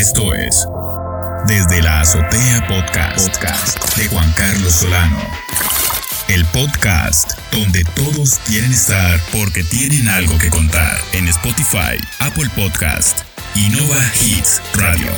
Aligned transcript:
Esto 0.00 0.34
es 0.34 0.66
Desde 1.46 1.82
la 1.82 2.00
Azotea 2.00 2.66
Podcast, 2.66 3.28
podcast 3.28 3.96
de 3.96 4.08
Juan 4.08 4.32
Carlos 4.32 4.72
Solano. 4.72 5.18
El 6.28 6.44
podcast 6.46 7.32
donde 7.52 7.84
todos 7.94 8.36
quieren 8.46 8.70
estar 8.72 9.20
porque 9.32 9.62
tienen 9.64 10.08
algo 10.08 10.38
que 10.38 10.48
contar 10.48 10.96
en 11.12 11.28
Spotify, 11.28 11.96
Apple 12.20 12.48
Podcast 12.56 13.20
y 13.54 13.68
Nova 13.68 14.00
Hits 14.20 14.62
Radio. 14.74 15.10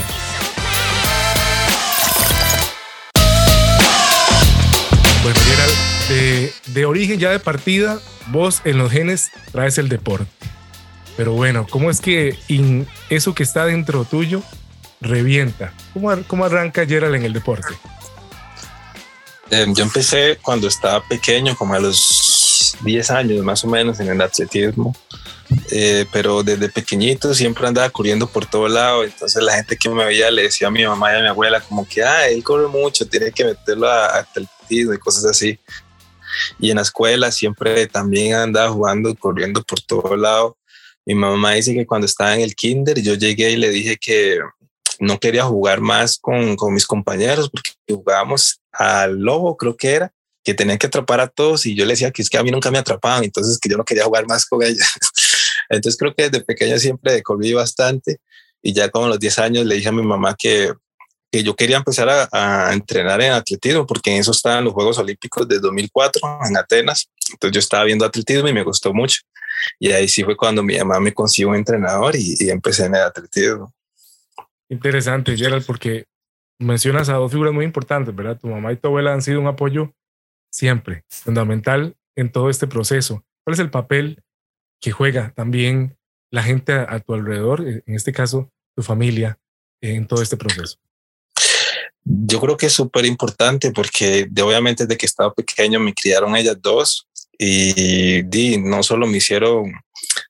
Bueno, 5.23 5.39
Gerald, 5.45 6.09
de, 6.09 6.53
de 6.73 6.85
origen 6.87 7.19
ya 7.21 7.30
de 7.30 7.39
partida, 7.39 7.99
vos 8.29 8.61
en 8.64 8.79
los 8.79 8.91
genes 8.91 9.30
traes 9.53 9.79
el 9.79 9.89
deporte. 9.89 10.27
Pero 11.17 11.33
bueno, 11.33 11.67
¿cómo 11.71 11.91
es 11.91 12.01
que 12.01 12.37
in- 12.49 12.87
eso 13.11 13.35
que 13.35 13.43
está 13.45 13.67
dentro 13.67 14.05
tuyo 14.05 14.43
revienta? 15.03 15.75
¿Cómo, 15.93 16.11
cómo 16.26 16.45
arranca 16.45 16.86
Gerald 16.86 17.17
en 17.17 17.25
el 17.25 17.32
deporte? 17.32 17.75
Eh, 19.50 19.67
yo 19.75 19.85
empecé 19.85 20.39
cuando 20.40 20.68
estaba 20.68 21.07
pequeño, 21.07 21.54
como 21.57 21.75
a 21.75 21.81
los 21.81 22.75
10 22.82 23.11
años 23.11 23.45
más 23.45 23.62
o 23.64 23.68
menos, 23.68 24.00
en 24.00 24.09
el 24.09 24.21
atletismo. 24.21 24.96
Eh, 25.71 26.07
pero 26.11 26.43
desde 26.43 26.71
pequeñito 26.71 27.35
siempre 27.35 27.67
andaba 27.67 27.90
corriendo 27.90 28.26
por 28.26 28.46
todo 28.46 28.68
lado. 28.68 29.04
Entonces 29.04 29.43
la 29.43 29.54
gente 29.54 29.76
que 29.76 29.90
me 29.90 30.04
veía 30.04 30.31
le 30.31 30.45
decía 30.45 30.68
a 30.68 30.71
mi 30.71 30.86
mamá 30.86 31.12
y 31.12 31.18
a 31.18 31.21
mi 31.21 31.29
abuela 31.29 31.61
como 31.61 31.87
que, 31.87 32.03
ah, 32.03 32.28
él 32.28 32.42
corre 32.42 32.69
mucho, 32.69 33.06
tiene 33.06 33.31
que 33.31 33.45
meterlo 33.45 33.89
a, 33.89 34.20
atletismo 34.20 34.95
y 34.95 34.98
cosas 34.98 35.27
así. 35.27 35.59
Y 36.59 36.70
en 36.70 36.77
la 36.77 36.83
escuela 36.83 37.31
siempre 37.31 37.87
también 37.87 38.34
andaba 38.34 38.70
jugando 38.70 39.14
corriendo 39.17 39.62
por 39.62 39.81
todo 39.81 40.17
lado. 40.17 40.56
Mi 41.05 41.14
mamá 41.14 41.53
dice 41.53 41.75
que 41.75 41.87
cuando 41.87 42.06
estaba 42.06 42.34
en 42.34 42.41
el 42.41 42.55
kinder 42.55 43.03
yo 43.03 43.14
llegué 43.14 43.50
y 43.50 43.56
le 43.56 43.69
dije 43.69 43.98
que 43.98 44.39
no 45.02 45.19
quería 45.19 45.44
jugar 45.44 45.80
más 45.80 46.16
con, 46.19 46.55
con 46.55 46.72
mis 46.72 46.86
compañeros 46.86 47.50
porque 47.50 47.72
jugábamos 47.88 48.61
al 48.70 49.19
lobo, 49.19 49.56
creo 49.56 49.77
que 49.77 49.94
era, 49.94 50.12
que 50.44 50.55
tenían 50.55 50.78
que 50.78 50.86
atrapar 50.86 51.19
a 51.20 51.27
todos 51.27 51.67
y 51.67 51.75
yo 51.75 51.84
le 51.84 51.94
decía 51.94 52.12
que 52.12 52.22
es 52.22 52.31
que 52.31 52.39
a 52.39 52.42
mí 52.44 52.53
nunca 52.53 52.70
me 52.70 52.78
atrapaban, 52.78 53.25
entonces 53.25 53.59
que 53.59 53.69
yo 53.69 53.77
no 53.77 53.84
quería 53.84 54.05
jugar 54.05 54.28
más 54.28 54.47
con 54.47 54.62
ellos. 54.62 54.86
Entonces 55.69 55.98
creo 55.98 56.14
que 56.14 56.28
desde 56.28 56.44
pequeño 56.44 56.78
siempre 56.78 57.22
corrí 57.22 57.53
bastante 57.55 58.19
y 58.61 58.75
ya 58.75 58.91
como 58.91 59.09
los 59.09 59.19
10 59.19 59.39
años 59.39 59.67
le 59.67 59.77
dije 59.77 59.89
a 59.89 59.92
mi 59.92 60.03
mamá 60.03 60.36
que, 60.39 60.72
que 61.31 61.42
yo 61.42 61.56
quería 61.56 61.78
empezar 61.78 62.09
a, 62.09 62.28
a 62.31 62.72
entrenar 62.75 63.22
en 63.22 63.33
atletismo 63.33 63.87
porque 63.87 64.12
en 64.12 64.20
eso 64.20 64.33
estaban 64.33 64.64
los 64.64 64.75
Juegos 64.75 64.98
Olímpicos 64.98 65.48
de 65.48 65.59
2004 65.59 66.20
en 66.47 66.56
Atenas. 66.56 67.09
Entonces 67.31 67.55
yo 67.55 67.59
estaba 67.61 67.84
viendo 67.84 68.05
atletismo 68.05 68.48
y 68.48 68.53
me 68.53 68.62
gustó 68.62 68.92
mucho. 68.92 69.22
Y 69.81 69.92
ahí 69.92 70.09
sí 70.09 70.22
fue 70.22 70.37
cuando 70.37 70.62
mi 70.62 70.77
mamá 70.77 71.00
me 71.00 71.14
consiguió 71.14 71.48
un 71.48 71.56
entrenador 71.56 72.14
y, 72.16 72.37
y 72.39 72.50
empecé 72.50 72.84
en 72.84 72.97
el 72.97 73.03
atletismo. 73.03 73.72
Interesante, 74.73 75.37
Gerald, 75.37 75.67
porque 75.67 76.06
mencionas 76.59 77.11
a 77.11 77.17
dos 77.17 77.31
figuras 77.31 77.53
muy 77.53 77.67
importantes, 77.67 78.15
¿verdad? 78.15 78.39
Tu 78.41 78.48
mamá 78.48 78.73
y 78.73 78.77
tu 78.77 78.89
abuela 78.89 79.12
han 79.12 79.20
sido 79.20 79.39
un 79.39 79.47
apoyo 79.47 79.95
siempre, 80.51 81.05
fundamental 81.11 81.95
en 82.17 82.33
todo 82.33 82.48
este 82.48 82.67
proceso. 82.67 83.23
¿Cuál 83.45 83.53
es 83.53 83.61
el 83.61 83.69
papel 83.69 84.23
que 84.81 84.91
juega 84.91 85.34
también 85.37 85.98
la 86.31 86.43
gente 86.43 86.73
a, 86.73 86.98
tu 87.00 87.12
alrededor, 87.12 87.69
eh, 87.69 87.83
en 87.87 87.95
este 87.95 88.12
caso 88.12 88.50
tu 88.75 88.83
familia, 88.83 89.39
en 89.83 90.06
todo 90.06 90.23
este 90.23 90.39
proceso? 90.39 90.78
Yo 92.03 92.41
creo 92.41 92.56
que 92.56 92.67
es 92.67 92.73
súper 92.73 93.05
importante 93.05 93.73
porque 93.73 94.27
de, 94.31 94.43
obviamente 94.43 94.87
desde 94.87 94.97
que 94.97 95.05
estaba 95.05 95.34
pequeño 95.34 95.81
me 95.81 95.93
criaron 95.93 96.34
ellas 96.34 96.56
dos 96.62 97.06
y 97.37 98.23
di, 98.23 98.56
no 98.56 98.83
solo 98.83 99.06
me 99.06 99.19
hicieron 99.19 99.70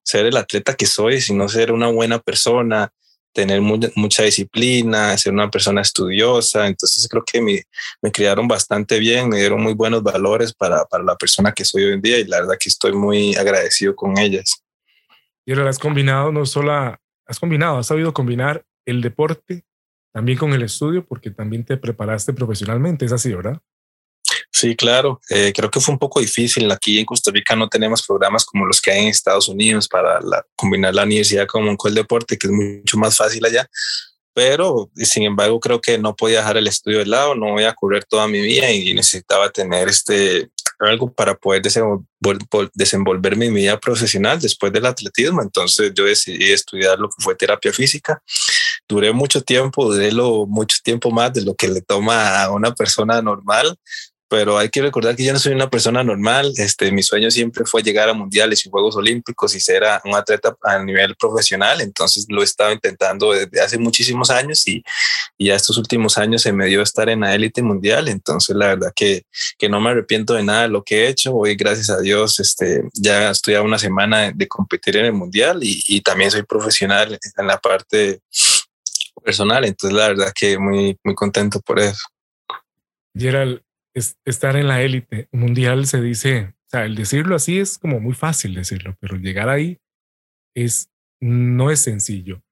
ser 0.03 0.27
el 0.27 0.37
atleta 0.37 0.75
que 0.75 0.87
soy, 0.87 1.21
sino 1.21 1.49
ser 1.49 1.71
una 1.71 1.87
buena 1.87 2.19
persona, 2.19 2.93
tener 3.33 3.61
mu 3.61 3.79
mucha 3.97 4.23
disciplina, 4.23 5.17
ser 5.17 5.33
una 5.33 5.51
persona 5.51 5.81
estudiosa. 5.81 6.67
Entonces 6.67 7.07
creo 7.09 7.25
que 7.25 7.41
me, 7.41 7.63
me 8.01 8.13
criaron 8.13 8.47
bastante 8.47 8.99
bien, 8.99 9.29
me 9.29 9.39
dieron 9.39 9.63
muy 9.63 9.75
buenos 9.75 10.03
valores 10.03 10.53
para, 10.53 10.85
para 10.85 11.05
la 11.05 11.17
persona 11.17 11.53
que 11.53 11.65
soy 11.65 11.85
hoy 11.85 11.93
en 11.95 12.03
día 12.03 12.19
y 12.19 12.25
la 12.25 12.41
verdad 12.41 12.57
que 12.61 12.69
estoy 12.69 12.93
muy 12.93 13.35
agradecido 13.35 13.97
con 13.97 14.19
ellas. 14.19 14.63
Y 15.45 15.53
ahora 15.53 15.71
has 15.71 15.79
combinado, 15.79 16.31
no 16.31 16.47
solo 16.47 16.73
has 16.73 17.41
combinado, 17.41 17.79
has 17.79 17.87
sabido 17.87 18.13
combinar 18.13 18.65
el 18.87 19.01
deporte 19.01 19.65
también 20.13 20.39
con 20.39 20.53
el 20.53 20.63
estudio, 20.63 21.05
porque 21.07 21.31
también 21.31 21.65
te 21.65 21.79
preparaste 21.79 22.35
profesionalmente, 22.35 23.07
es 23.07 23.13
así, 23.13 23.33
¿verdad? 23.33 23.59
Sí, 24.53 24.77
claro. 24.77 25.21
Eh, 25.31 25.53
creo 25.55 25.71
que 25.71 25.81
fue 25.81 25.95
un 25.95 25.99
poco 25.99 26.21
difícil. 26.21 26.71
Aquí 26.71 26.99
en 26.99 27.07
Costa 27.07 27.31
Rica 27.31 27.57
no 27.57 27.69
tenemos 27.69 28.07
programas 28.07 28.45
como 28.45 28.67
los 28.67 28.81
que 28.81 28.93
hay 28.93 29.03
en 29.03 29.09
Estados 29.09 29.49
Unidos 29.49 29.89
para 29.89 30.21
la, 30.21 30.45
combinar 30.55 30.95
la 30.95 31.05
universidad 31.05 31.47
con, 31.47 31.77
con 31.77 31.89
el 31.89 31.95
deporte, 31.95 32.37
que 32.37 32.47
es 32.47 32.53
mucho 32.53 32.99
más 32.99 33.17
fácil 33.17 33.45
allá. 33.47 33.69
Pero, 34.35 34.91
sin 34.95 35.25
embargo, 35.25 35.61
creo 35.61 35.81
que 35.81 35.99
no 35.99 36.15
podía 36.17 36.39
dejar 36.39 36.57
el 36.57 36.67
estudio 36.67 36.99
de 36.99 37.07
lado, 37.07 37.35
no 37.35 37.53
voy 37.53 37.65
a 37.65 37.75
correr 37.75 38.05
toda 38.05 38.29
mi 38.29 38.41
vida 38.41 38.71
y 38.71 38.95
necesitaba 38.95 39.51
tener 39.51 39.89
este 39.89 40.51
algo 40.79 41.13
para 41.13 41.35
poder 41.35 41.63
desenvol 41.63 42.05
desenvolverme 42.75 43.47
en 43.47 43.53
mi 43.53 43.61
vida 43.61 43.79
profesional 43.79 44.41
después 44.41 44.73
del 44.73 44.87
atletismo. 44.87 45.43
Entonces 45.43 45.93
yo 45.95 46.05
decidí 46.05 46.51
estudiar 46.51 46.99
lo 46.99 47.09
que 47.09 47.23
fue 47.23 47.35
terapia 47.35 47.73
física. 47.73 48.23
Duré 48.89 49.13
mucho 49.13 49.43
tiempo, 49.43 49.93
duré 49.93 50.13
lo, 50.13 50.47
mucho 50.47 50.79
tiempo 50.83 51.11
más 51.11 51.33
de 51.33 51.43
lo 51.43 51.55
que 51.55 51.69
le 51.69 51.83
toma 51.83 52.43
a 52.43 52.51
una 52.51 52.75
persona 52.75 53.23
normal, 53.23 53.77
pero 54.33 54.57
hay 54.57 54.71
que 54.71 54.81
recordar 54.81 55.15
que 55.15 55.25
yo 55.25 55.33
no 55.35 55.39
soy 55.39 55.53
una 55.53 55.69
persona 55.69 56.03
normal. 56.03 56.55
Este, 56.57 56.91
mi 56.91 57.03
sueño 57.03 57.31
siempre 57.31 57.67
fue 57.67 57.83
llegar 57.83 58.09
a 58.09 58.15
mundiales 58.15 58.65
y 58.65 58.71
Juegos 58.71 58.97
Olímpicos 58.97 59.55
y 59.55 59.61
ser 59.61 59.83
un 60.07 60.15
atleta 60.15 60.57
a 60.63 60.83
nivel 60.83 61.15
profesional. 61.17 61.83
Entonces 61.83 62.25
lo 62.31 62.41
he 62.41 62.45
estado 62.45 62.73
intentando 62.73 63.33
desde 63.33 63.61
hace 63.61 63.77
muchísimos 63.77 64.31
años 64.31 64.67
y, 64.67 64.83
y 65.37 65.51
a 65.51 65.55
estos 65.55 65.77
últimos 65.77 66.17
años 66.17 66.41
se 66.41 66.51
me 66.55 66.65
dio 66.65 66.81
estar 66.81 67.11
en 67.11 67.21
la 67.21 67.35
élite 67.35 67.61
mundial. 67.61 68.09
Entonces 68.09 68.57
la 68.57 68.69
verdad 68.69 68.91
que, 68.97 69.27
que 69.59 69.69
no 69.69 69.83
me 69.83 69.91
arrepiento 69.91 70.33
de 70.33 70.45
nada 70.45 70.63
de 70.63 70.69
lo 70.69 70.83
que 70.83 71.05
he 71.05 71.09
hecho. 71.09 71.35
Hoy, 71.35 71.55
gracias 71.55 71.91
a 71.91 72.01
Dios, 72.01 72.41
este, 72.41 72.85
ya 72.95 73.33
estoy 73.33 73.57
a 73.57 73.61
una 73.61 73.79
semana 73.79 74.21
de, 74.21 74.33
de 74.35 74.49
competir 74.49 74.97
en 74.97 75.05
el 75.05 75.13
mundial 75.13 75.59
y, 75.63 75.79
y 75.89 76.01
también 76.01 76.31
soy 76.31 76.45
profesional 76.45 77.19
en 77.37 77.47
la 77.47 77.59
parte 77.59 78.23
personal. 79.23 79.67
Entonces 79.67 79.95
la 79.95 80.09
verdad 80.09 80.33
que 80.35 80.57
muy, 80.57 80.97
muy 81.05 81.15
contento 81.15 81.61
por 81.61 81.81
eso. 81.81 82.09
Gerald, 83.15 83.61
es, 83.95 84.17
estar 84.25 84.57
en 84.57 84.69
la 84.69 84.83
élite 84.83 85.29
mundial 85.33 85.87
se 85.87 86.01
dice, 86.01 86.55
o 86.67 86.69
sea, 86.71 86.85
el 86.85 86.95
decirlo 86.95 87.37
así 87.37 87.59
es 87.59 87.79
como 87.79 88.01
muy 88.01 88.15
fácil 88.15 88.55
decirlo, 88.55 88.97
pero 89.01 89.17
llegar 89.17 89.49
ahí 89.49 89.79
es, 90.55 90.91
no 91.21 91.71
es 91.71 91.81
sencillo. 91.81 92.43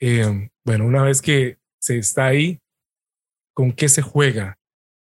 Eh, 0.00 0.50
bueno, 0.64 0.86
una 0.86 1.02
vez 1.02 1.22
que 1.22 1.58
se 1.80 1.98
está 1.98 2.26
ahí, 2.26 2.60
¿con 3.54 3.72
qué 3.72 3.88
se 3.88 4.02
juega? 4.02 4.58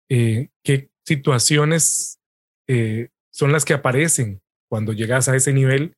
Eh, 0.09 0.49
¿Qué 0.63 0.89
situaciones 1.05 2.19
eh, 2.67 3.09
son 3.31 3.51
las 3.51 3.65
que 3.65 3.73
aparecen 3.73 4.41
cuando 4.69 4.93
llegas 4.93 5.27
a 5.27 5.35
ese 5.35 5.53
nivel 5.53 5.95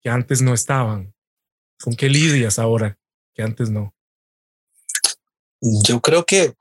que 0.00 0.10
antes 0.10 0.42
no 0.42 0.54
estaban? 0.54 1.14
¿Con 1.82 1.94
qué 1.94 2.08
lidias 2.08 2.58
ahora 2.58 2.98
que 3.34 3.42
antes 3.42 3.70
no? 3.70 3.94
Yo 5.60 6.00
creo 6.00 6.24
que 6.24 6.54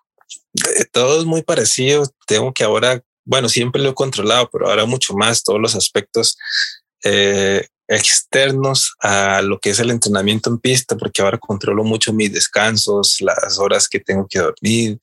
todo 0.91 1.19
es 1.19 1.25
muy 1.25 1.41
parecido. 1.41 2.03
Tengo 2.27 2.53
que 2.53 2.63
ahora, 2.63 3.01
bueno, 3.25 3.49
siempre 3.49 3.81
lo 3.81 3.89
he 3.89 3.95
controlado, 3.95 4.49
pero 4.51 4.69
ahora 4.69 4.85
mucho 4.85 5.13
más 5.13 5.43
todos 5.43 5.59
los 5.59 5.75
aspectos 5.75 6.37
eh, 7.03 7.67
externos 7.87 8.93
a 8.99 9.41
lo 9.41 9.59
que 9.59 9.71
es 9.71 9.79
el 9.79 9.91
entrenamiento 9.91 10.49
en 10.49 10.59
pista, 10.59 10.95
porque 10.95 11.21
ahora 11.21 11.37
controlo 11.37 11.83
mucho 11.83 12.13
mis 12.13 12.31
descansos, 12.31 13.19
las 13.21 13.59
horas 13.59 13.89
que 13.89 13.99
tengo 13.99 14.27
que 14.29 14.39
dormir, 14.39 14.99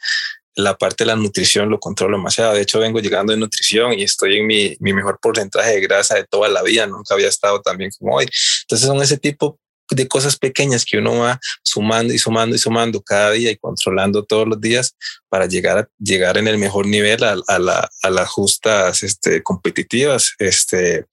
la 0.55 0.77
parte 0.77 1.05
de 1.05 1.09
la 1.09 1.17
nutrición 1.17 1.69
lo 1.69 1.79
controlo 1.79 2.17
demasiado. 2.17 2.55
De 2.55 2.63
hecho, 2.63 2.81
vengo 2.81 2.99
llegando 2.99 3.33
de 3.33 3.39
nutrición 3.39 3.93
y 3.93 4.03
estoy 4.03 4.39
en 4.39 4.47
mi, 4.47 4.77
mi 4.81 4.93
mejor 4.93 5.19
porcentaje 5.21 5.73
de 5.73 5.81
grasa 5.81 6.17
de 6.17 6.25
toda 6.25 6.49
la 6.49 6.63
vida. 6.63 6.87
Nunca 6.87 7.15
había 7.15 7.29
estado 7.29 7.61
tan 7.63 7.77
bien 7.77 7.91
como 7.97 8.17
hoy. 8.17 8.27
Entonces 8.63 8.89
son 8.89 9.01
ese 9.01 9.19
tipo 9.19 9.61
de 9.91 10.09
cosas 10.09 10.37
pequeñas 10.37 10.85
que 10.85 10.99
uno 10.99 11.19
va 11.19 11.41
sumando 11.63 12.13
y 12.13 12.19
sumando 12.19 12.57
y 12.57 12.59
sumando 12.59 13.03
cada 13.03 13.33
día 13.33 13.51
y 13.51 13.57
controlando 13.57 14.25
todos 14.25 14.47
los 14.47 14.61
días 14.61 14.97
para 15.29 15.47
llegar 15.47 15.79
a 15.79 15.89
llegar 15.99 16.39
en 16.39 16.49
el 16.49 16.59
mejor 16.59 16.87
nivel 16.87 17.23
a, 17.25 17.59
la, 17.59 17.91
a 18.03 18.11
las 18.11 18.29
justas 18.29 19.03
este, 19.03 19.43
competitivas. 19.43 20.35
Este, 20.39 21.07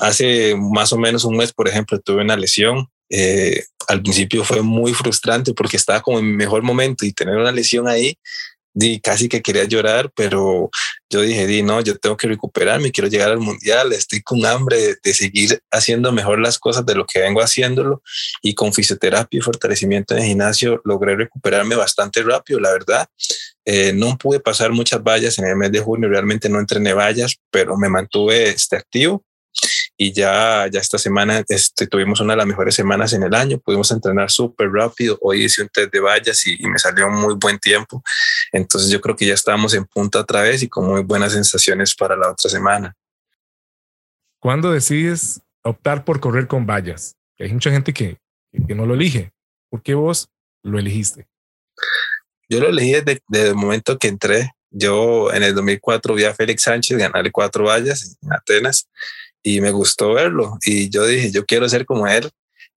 hace 0.00 0.54
más 0.56 0.92
o 0.92 0.98
menos 0.98 1.24
un 1.24 1.36
mes, 1.36 1.52
por 1.52 1.68
ejemplo, 1.68 2.00
tuve 2.00 2.22
una 2.22 2.36
lesión. 2.36 2.88
Eh, 3.10 3.64
al 3.88 4.02
principio 4.02 4.44
fue 4.44 4.62
muy 4.62 4.94
frustrante 4.94 5.52
porque 5.52 5.76
estaba 5.76 6.00
como 6.00 6.18
en 6.18 6.26
mi 6.26 6.32
mejor 6.32 6.62
momento 6.62 7.04
y 7.04 7.12
tener 7.12 7.36
una 7.36 7.52
lesión 7.52 7.86
ahí 7.86 8.18
di, 8.74 9.00
casi 9.00 9.28
que 9.28 9.40
quería 9.40 9.64
llorar, 9.64 10.10
pero 10.14 10.68
yo 11.08 11.20
dije, 11.20 11.46
di, 11.46 11.62
no, 11.62 11.80
yo 11.80 11.96
tengo 11.96 12.16
que 12.16 12.26
recuperarme, 12.26 12.90
quiero 12.90 13.08
llegar 13.08 13.30
al 13.30 13.38
mundial, 13.38 13.92
estoy 13.92 14.20
con 14.20 14.44
hambre 14.44 14.96
de, 15.02 15.14
seguir 15.14 15.60
haciendo 15.70 16.12
mejor 16.12 16.40
las 16.40 16.58
cosas 16.58 16.84
de 16.84 16.96
lo 16.96 17.06
que 17.06 17.20
vengo 17.20 17.40
haciéndolo 17.40 18.02
y 18.42 18.54
con 18.54 18.72
fisioterapia 18.72 19.38
y 19.38 19.40
fortalecimiento 19.40 20.16
en 20.16 20.24
gimnasio 20.24 20.82
logré 20.84 21.16
recuperarme 21.16 21.76
bastante 21.76 22.22
rápido, 22.22 22.58
la 22.58 22.72
verdad. 22.72 23.08
Eh, 23.64 23.92
no 23.94 24.18
pude 24.18 24.40
pasar 24.40 24.72
muchas 24.72 25.02
vallas 25.02 25.38
en 25.38 25.46
el 25.46 25.56
mes 25.56 25.72
de 25.72 25.80
junio, 25.80 26.08
realmente 26.08 26.48
no 26.48 26.58
entrené 26.58 26.92
vallas, 26.92 27.36
pero 27.50 27.76
me 27.78 27.88
mantuve 27.88 28.50
este, 28.50 28.76
activo 28.76 29.24
y 29.96 30.12
ya, 30.12 30.66
ya 30.70 30.80
esta 30.80 30.98
semana 30.98 31.44
este, 31.48 31.86
tuvimos 31.86 32.20
una 32.20 32.32
de 32.32 32.38
las 32.38 32.46
mejores 32.46 32.74
semanas 32.74 33.12
en 33.12 33.22
el 33.22 33.34
año, 33.34 33.58
pudimos 33.58 33.90
entrenar 33.90 34.30
súper 34.30 34.70
rápido, 34.70 35.18
hoy 35.20 35.44
hice 35.44 35.62
un 35.62 35.68
test 35.68 35.92
de 35.92 36.00
vallas 36.00 36.46
y, 36.46 36.58
me 36.66 36.78
salió 36.78 37.08
muy 37.08 37.34
buen 37.34 37.58
tiempo, 37.58 38.02
entonces 38.52 38.90
yo 38.90 39.00
creo 39.00 39.14
que 39.14 39.26
ya 39.26 39.34
estamos 39.34 39.74
en 39.74 39.84
punta 39.84 40.20
otra 40.20 40.42
vez 40.42 40.62
y 40.62 40.68
con 40.68 40.86
muy 40.86 41.02
buenas 41.02 41.32
sensaciones 41.32 41.94
para 41.94 42.16
la 42.16 42.30
otra 42.30 42.50
semana. 42.50 42.94
¿Cuándo 44.40 44.72
decides 44.72 45.40
optar 45.62 46.04
por 46.04 46.20
correr 46.20 46.46
con 46.46 46.66
vallas? 46.66 47.16
Hay 47.38 47.52
mucha 47.52 47.70
gente 47.70 47.92
que, 47.92 48.18
que 48.66 48.74
no 48.74 48.86
lo 48.86 48.94
elige. 48.94 49.32
¿Por 49.70 49.82
qué 49.82 49.94
vos 49.94 50.28
lo 50.62 50.78
elegiste? 50.78 51.26
Yo 52.48 52.60
lo 52.60 52.68
elegí 52.68 52.92
desde, 52.92 53.22
desde, 53.28 53.48
el 53.48 53.54
momento 53.54 53.98
que 53.98 54.08
entré. 54.08 54.50
Yo 54.70 55.32
en 55.32 55.42
el 55.42 55.54
2004 55.54 56.14
vi 56.14 56.24
a 56.24 56.34
Félix 56.34 56.62
Sánchez 56.62 56.98
ganarle 56.98 57.30
cuatro 57.30 57.64
vallas 57.64 58.18
en 58.20 58.32
Atenas 58.32 58.88
y 59.44 59.60
me 59.60 59.70
gustó 59.70 60.14
verlo. 60.14 60.58
Y 60.64 60.88
yo 60.88 61.06
dije, 61.06 61.30
yo 61.30 61.44
quiero 61.44 61.68
ser 61.68 61.84
como 61.84 62.08
él. 62.08 62.28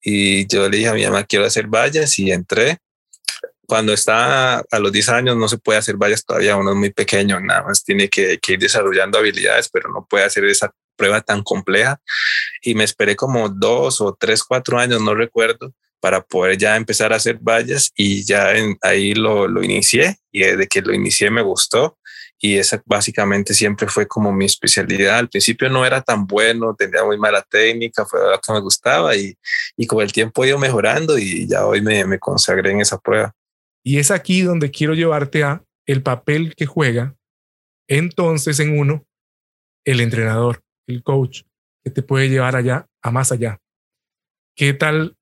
Y 0.03 0.45
yo 0.47 0.69
le 0.69 0.77
dije 0.77 0.89
a 0.89 0.93
mi 0.93 1.03
mamá, 1.05 1.23
quiero 1.23 1.45
hacer 1.45 1.65
vallas 1.67 2.19
y 2.19 2.29
entré. 2.29 2.77
Cuando 3.65 3.93
está 3.93 4.59
a 4.59 4.79
los 4.79 4.91
10 4.91 5.09
años 5.09 5.37
no 5.37 5.47
se 5.47 5.57
puede 5.57 5.79
hacer 5.79 5.95
vallas 5.95 6.23
todavía, 6.23 6.55
uno 6.55 6.71
es 6.71 6.77
muy 6.77 6.91
pequeño, 6.91 7.39
nada 7.41 7.63
más 7.63 7.83
tiene 7.83 8.07
que, 8.07 8.39
ir 8.47 8.59
desarrollando 8.59 9.17
habilidades, 9.17 9.69
pero 9.69 9.89
no 9.89 10.05
puede 10.09 10.23
hacer 10.23 10.45
esa 10.45 10.71
prueba 10.95 11.21
tan 11.21 11.41
compleja. 11.41 11.99
Y 12.61 12.75
me 12.75 12.83
esperé 12.83 13.15
como 13.15 13.49
dos 13.49 14.01
o 14.01 14.15
tres, 14.17 14.43
cuatro 14.43 14.77
años, 14.77 15.01
no 15.01 15.15
recuerdo, 15.15 15.73
para 15.99 16.21
poder 16.21 16.57
ya 16.57 16.75
empezar 16.75 17.11
a 17.13 17.15
hacer 17.15 17.39
vallas 17.39 17.91
y 17.95 18.23
ya 18.25 18.53
ahí 18.81 19.13
lo, 19.13 19.47
lo 19.47 19.63
inicié 19.63 20.17
y 20.31 20.41
desde 20.41 20.67
que 20.67 20.81
lo 20.81 20.93
inicié 20.93 21.31
me 21.31 21.41
gustó 21.41 21.97
y 22.39 22.57
esa 22.57 22.81
básicamente 22.85 23.53
siempre 23.53 23.87
fue 23.87 24.07
como 24.07 24.31
mi 24.31 24.45
especialidad. 24.45 25.17
Al 25.17 25.29
principio 25.29 25.69
no 25.69 25.85
era 25.85 26.01
tan 26.01 26.27
bueno, 26.27 26.75
tenía 26.75 27.03
muy 27.03 27.17
mala 27.17 27.41
técnica, 27.41 28.05
fue 28.05 28.19
lo 28.19 28.39
que 28.39 28.53
me 28.53 28.59
gustaba 28.59 29.15
y, 29.15 29.35
y 29.75 29.87
con 29.87 30.01
el 30.01 30.11
tiempo 30.11 30.43
he 30.43 30.49
ido 30.49 30.59
mejorando 30.59 31.17
y 31.17 31.47
ya 31.47 31.65
hoy 31.65 31.81
me, 31.81 32.05
me 32.05 32.19
consagré 32.19 32.71
en 32.71 32.81
esa 32.81 32.99
prueba. 32.99 33.33
Y 33.83 33.97
es 33.99 34.11
aquí 34.11 34.41
donde 34.41 34.69
quiero 34.69 34.93
llevarte 34.93 35.43
a 35.43 35.63
el 35.85 36.03
papel 36.03 36.53
que 36.55 36.65
juega 36.65 37.15
entonces 37.87 38.59
en 38.59 38.77
uno 38.77 39.05
el 39.85 40.01
entrenador, 40.01 40.61
el 40.87 41.01
coach, 41.01 41.43
que 41.83 41.89
te 41.89 42.03
puede 42.03 42.29
llevar 42.29 42.57
allá 42.57 42.87
a 43.01 43.11
más 43.11 43.31
allá. 43.31 43.59
¿Qué 44.55 44.73
tal 44.73 45.15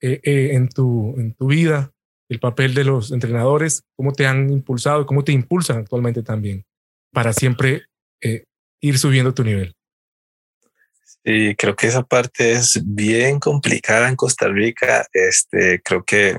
eh, 0.00 0.20
eh, 0.24 0.54
en, 0.54 0.68
tu, 0.68 1.14
en 1.18 1.34
tu 1.34 1.46
vida 1.46 1.92
el 2.30 2.38
papel 2.38 2.74
de 2.74 2.84
los 2.84 3.10
entrenadores? 3.10 3.82
¿Cómo 3.96 4.12
te 4.12 4.26
han 4.26 4.50
impulsado? 4.50 5.04
¿Cómo 5.04 5.24
te 5.24 5.32
impulsan 5.32 5.78
actualmente 5.78 6.22
también 6.22 6.64
para 7.12 7.32
siempre 7.32 7.84
eh, 8.22 8.44
ir 8.80 8.98
subiendo 8.98 9.34
tu 9.34 9.42
nivel? 9.42 9.74
Sí, 11.24 11.54
creo 11.58 11.74
que 11.76 11.88
esa 11.88 12.02
parte 12.02 12.52
es 12.52 12.80
bien 12.82 13.40
complicada 13.40 14.08
en 14.08 14.16
Costa 14.16 14.46
Rica. 14.46 15.06
Este, 15.12 15.82
creo 15.82 16.04
que 16.04 16.38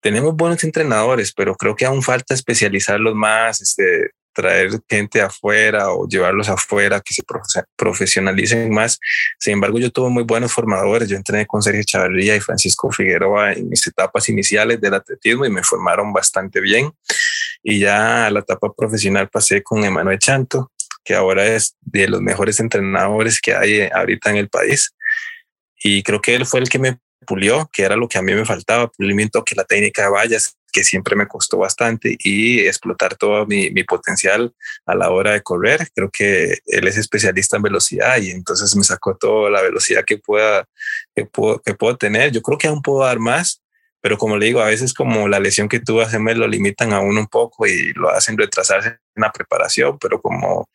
tenemos 0.00 0.36
buenos 0.36 0.62
entrenadores, 0.62 1.32
pero 1.34 1.56
creo 1.56 1.74
que 1.74 1.84
aún 1.84 2.02
falta 2.02 2.32
especializarlos 2.32 3.14
más, 3.14 3.60
este, 3.60 4.12
traer 4.32 4.80
gente 4.88 5.20
afuera 5.20 5.90
o 5.92 6.06
llevarlos 6.06 6.48
afuera 6.48 7.00
que 7.00 7.14
se 7.14 7.22
profesionalicen 7.76 8.72
más. 8.72 8.98
Sin 9.38 9.54
embargo, 9.54 9.78
yo 9.78 9.90
tuve 9.90 10.10
muy 10.10 10.22
buenos 10.22 10.52
formadores. 10.52 11.08
Yo 11.08 11.16
entrené 11.16 11.46
con 11.46 11.62
Sergio 11.62 11.82
Chavarría 11.84 12.36
y 12.36 12.40
Francisco 12.40 12.90
Figueroa 12.90 13.52
en 13.52 13.68
mis 13.68 13.86
etapas 13.86 14.28
iniciales 14.28 14.80
del 14.80 14.94
atletismo 14.94 15.44
y 15.44 15.50
me 15.50 15.62
formaron 15.62 16.12
bastante 16.12 16.60
bien. 16.60 16.92
Y 17.62 17.80
ya 17.80 18.26
a 18.26 18.30
la 18.30 18.40
etapa 18.40 18.72
profesional 18.72 19.28
pasé 19.28 19.62
con 19.62 19.84
Emanuel 19.84 20.18
Chanto, 20.18 20.72
que 21.04 21.14
ahora 21.14 21.46
es 21.46 21.76
de 21.80 22.08
los 22.08 22.20
mejores 22.20 22.60
entrenadores 22.60 23.40
que 23.40 23.54
hay 23.54 23.88
ahorita 23.92 24.30
en 24.30 24.36
el 24.36 24.48
país. 24.48 24.94
Y 25.82 26.02
creo 26.02 26.20
que 26.20 26.34
él 26.34 26.46
fue 26.46 26.60
el 26.60 26.68
que 26.68 26.78
me 26.78 26.98
pulió, 27.26 27.68
que 27.72 27.82
era 27.82 27.96
lo 27.96 28.08
que 28.08 28.18
a 28.18 28.22
mí 28.22 28.34
me 28.34 28.44
faltaba, 28.44 28.88
pulimiento, 28.88 29.44
que 29.44 29.54
la 29.54 29.64
técnica 29.64 30.02
de 30.02 30.08
vallas, 30.08 30.56
que 30.70 30.84
siempre 30.84 31.16
me 31.16 31.26
costó 31.26 31.58
bastante 31.58 32.16
y 32.18 32.60
explotar 32.60 33.16
todo 33.16 33.46
mi, 33.46 33.70
mi, 33.70 33.84
potencial 33.84 34.52
a 34.86 34.94
la 34.94 35.10
hora 35.10 35.32
de 35.32 35.42
correr. 35.42 35.88
Creo 35.94 36.10
que 36.10 36.58
él 36.66 36.86
es 36.88 36.96
especialista 36.96 37.56
en 37.56 37.62
velocidad 37.62 38.18
y 38.18 38.30
entonces 38.30 38.74
me 38.76 38.84
sacó 38.84 39.16
toda 39.16 39.50
la 39.50 39.62
velocidad 39.62 40.04
que 40.04 40.18
pueda, 40.18 40.66
que 41.14 41.26
puedo, 41.26 41.60
que 41.60 41.74
puedo 41.74 41.96
tener. 41.96 42.30
Yo 42.32 42.42
creo 42.42 42.58
que 42.58 42.68
aún 42.68 42.82
puedo 42.82 43.04
dar 43.04 43.18
más, 43.18 43.59
pero 44.00 44.16
como 44.16 44.36
le 44.36 44.46
digo, 44.46 44.60
a 44.60 44.66
veces 44.66 44.94
como 44.94 45.28
la 45.28 45.40
lesión 45.40 45.68
que 45.68 45.80
tuvo 45.80 46.00
hace 46.00 46.18
lo 46.18 46.48
limitan 46.48 46.92
a 46.92 47.00
uno 47.00 47.20
un 47.20 47.26
poco 47.26 47.66
y 47.66 47.92
lo 47.92 48.10
hacen 48.10 48.38
retrasarse 48.38 48.88
en 48.88 49.22
la 49.22 49.32
preparación, 49.32 49.98
pero 49.98 50.20
como 50.20 50.68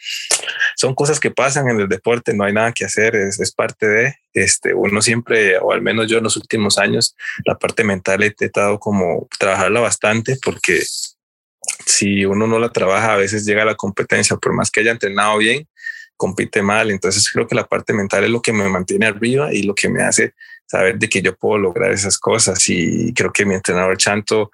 son 0.75 0.93
cosas 0.93 1.19
que 1.19 1.31
pasan 1.31 1.69
en 1.69 1.79
el 1.79 1.87
deporte, 1.87 2.33
no 2.33 2.43
hay 2.43 2.53
nada 2.53 2.71
que 2.71 2.85
hacer, 2.85 3.15
es, 3.15 3.39
es 3.39 3.51
parte 3.51 3.87
de, 3.87 4.15
este, 4.33 4.73
uno 4.73 5.01
siempre, 5.01 5.57
o 5.57 5.71
al 5.71 5.81
menos 5.81 6.07
yo 6.07 6.17
en 6.17 6.23
los 6.25 6.37
últimos 6.37 6.77
años, 6.77 7.15
la 7.45 7.57
parte 7.57 7.83
mental 7.83 8.23
he 8.23 8.27
intentado 8.27 8.79
como 8.79 9.27
trabajarla 9.39 9.79
bastante 9.79 10.37
porque 10.43 10.83
si 11.85 12.25
uno 12.25 12.47
no 12.47 12.59
la 12.59 12.69
trabaja, 12.69 13.13
a 13.13 13.17
veces 13.17 13.45
llega 13.45 13.63
a 13.63 13.65
la 13.65 13.75
competencia, 13.75 14.37
por 14.37 14.53
más 14.53 14.69
que 14.69 14.81
haya 14.81 14.91
entrenado 14.91 15.37
bien, 15.37 15.67
compite 16.17 16.61
mal. 16.61 16.91
Entonces 16.91 17.29
creo 17.31 17.47
que 17.47 17.55
la 17.55 17.65
parte 17.65 17.93
mental 17.93 18.23
es 18.23 18.29
lo 18.29 18.41
que 18.41 18.53
me 18.53 18.67
mantiene 18.69 19.05
arriba 19.05 19.53
y 19.53 19.63
lo 19.63 19.75
que 19.75 19.89
me 19.89 20.03
hace 20.03 20.33
saber 20.65 20.97
de 20.97 21.09
que 21.09 21.21
yo 21.21 21.35
puedo 21.35 21.57
lograr 21.57 21.91
esas 21.91 22.17
cosas. 22.17 22.67
Y 22.69 23.13
creo 23.13 23.31
que 23.31 23.45
mi 23.45 23.55
entrenador 23.55 23.97
Chanto 23.97 24.51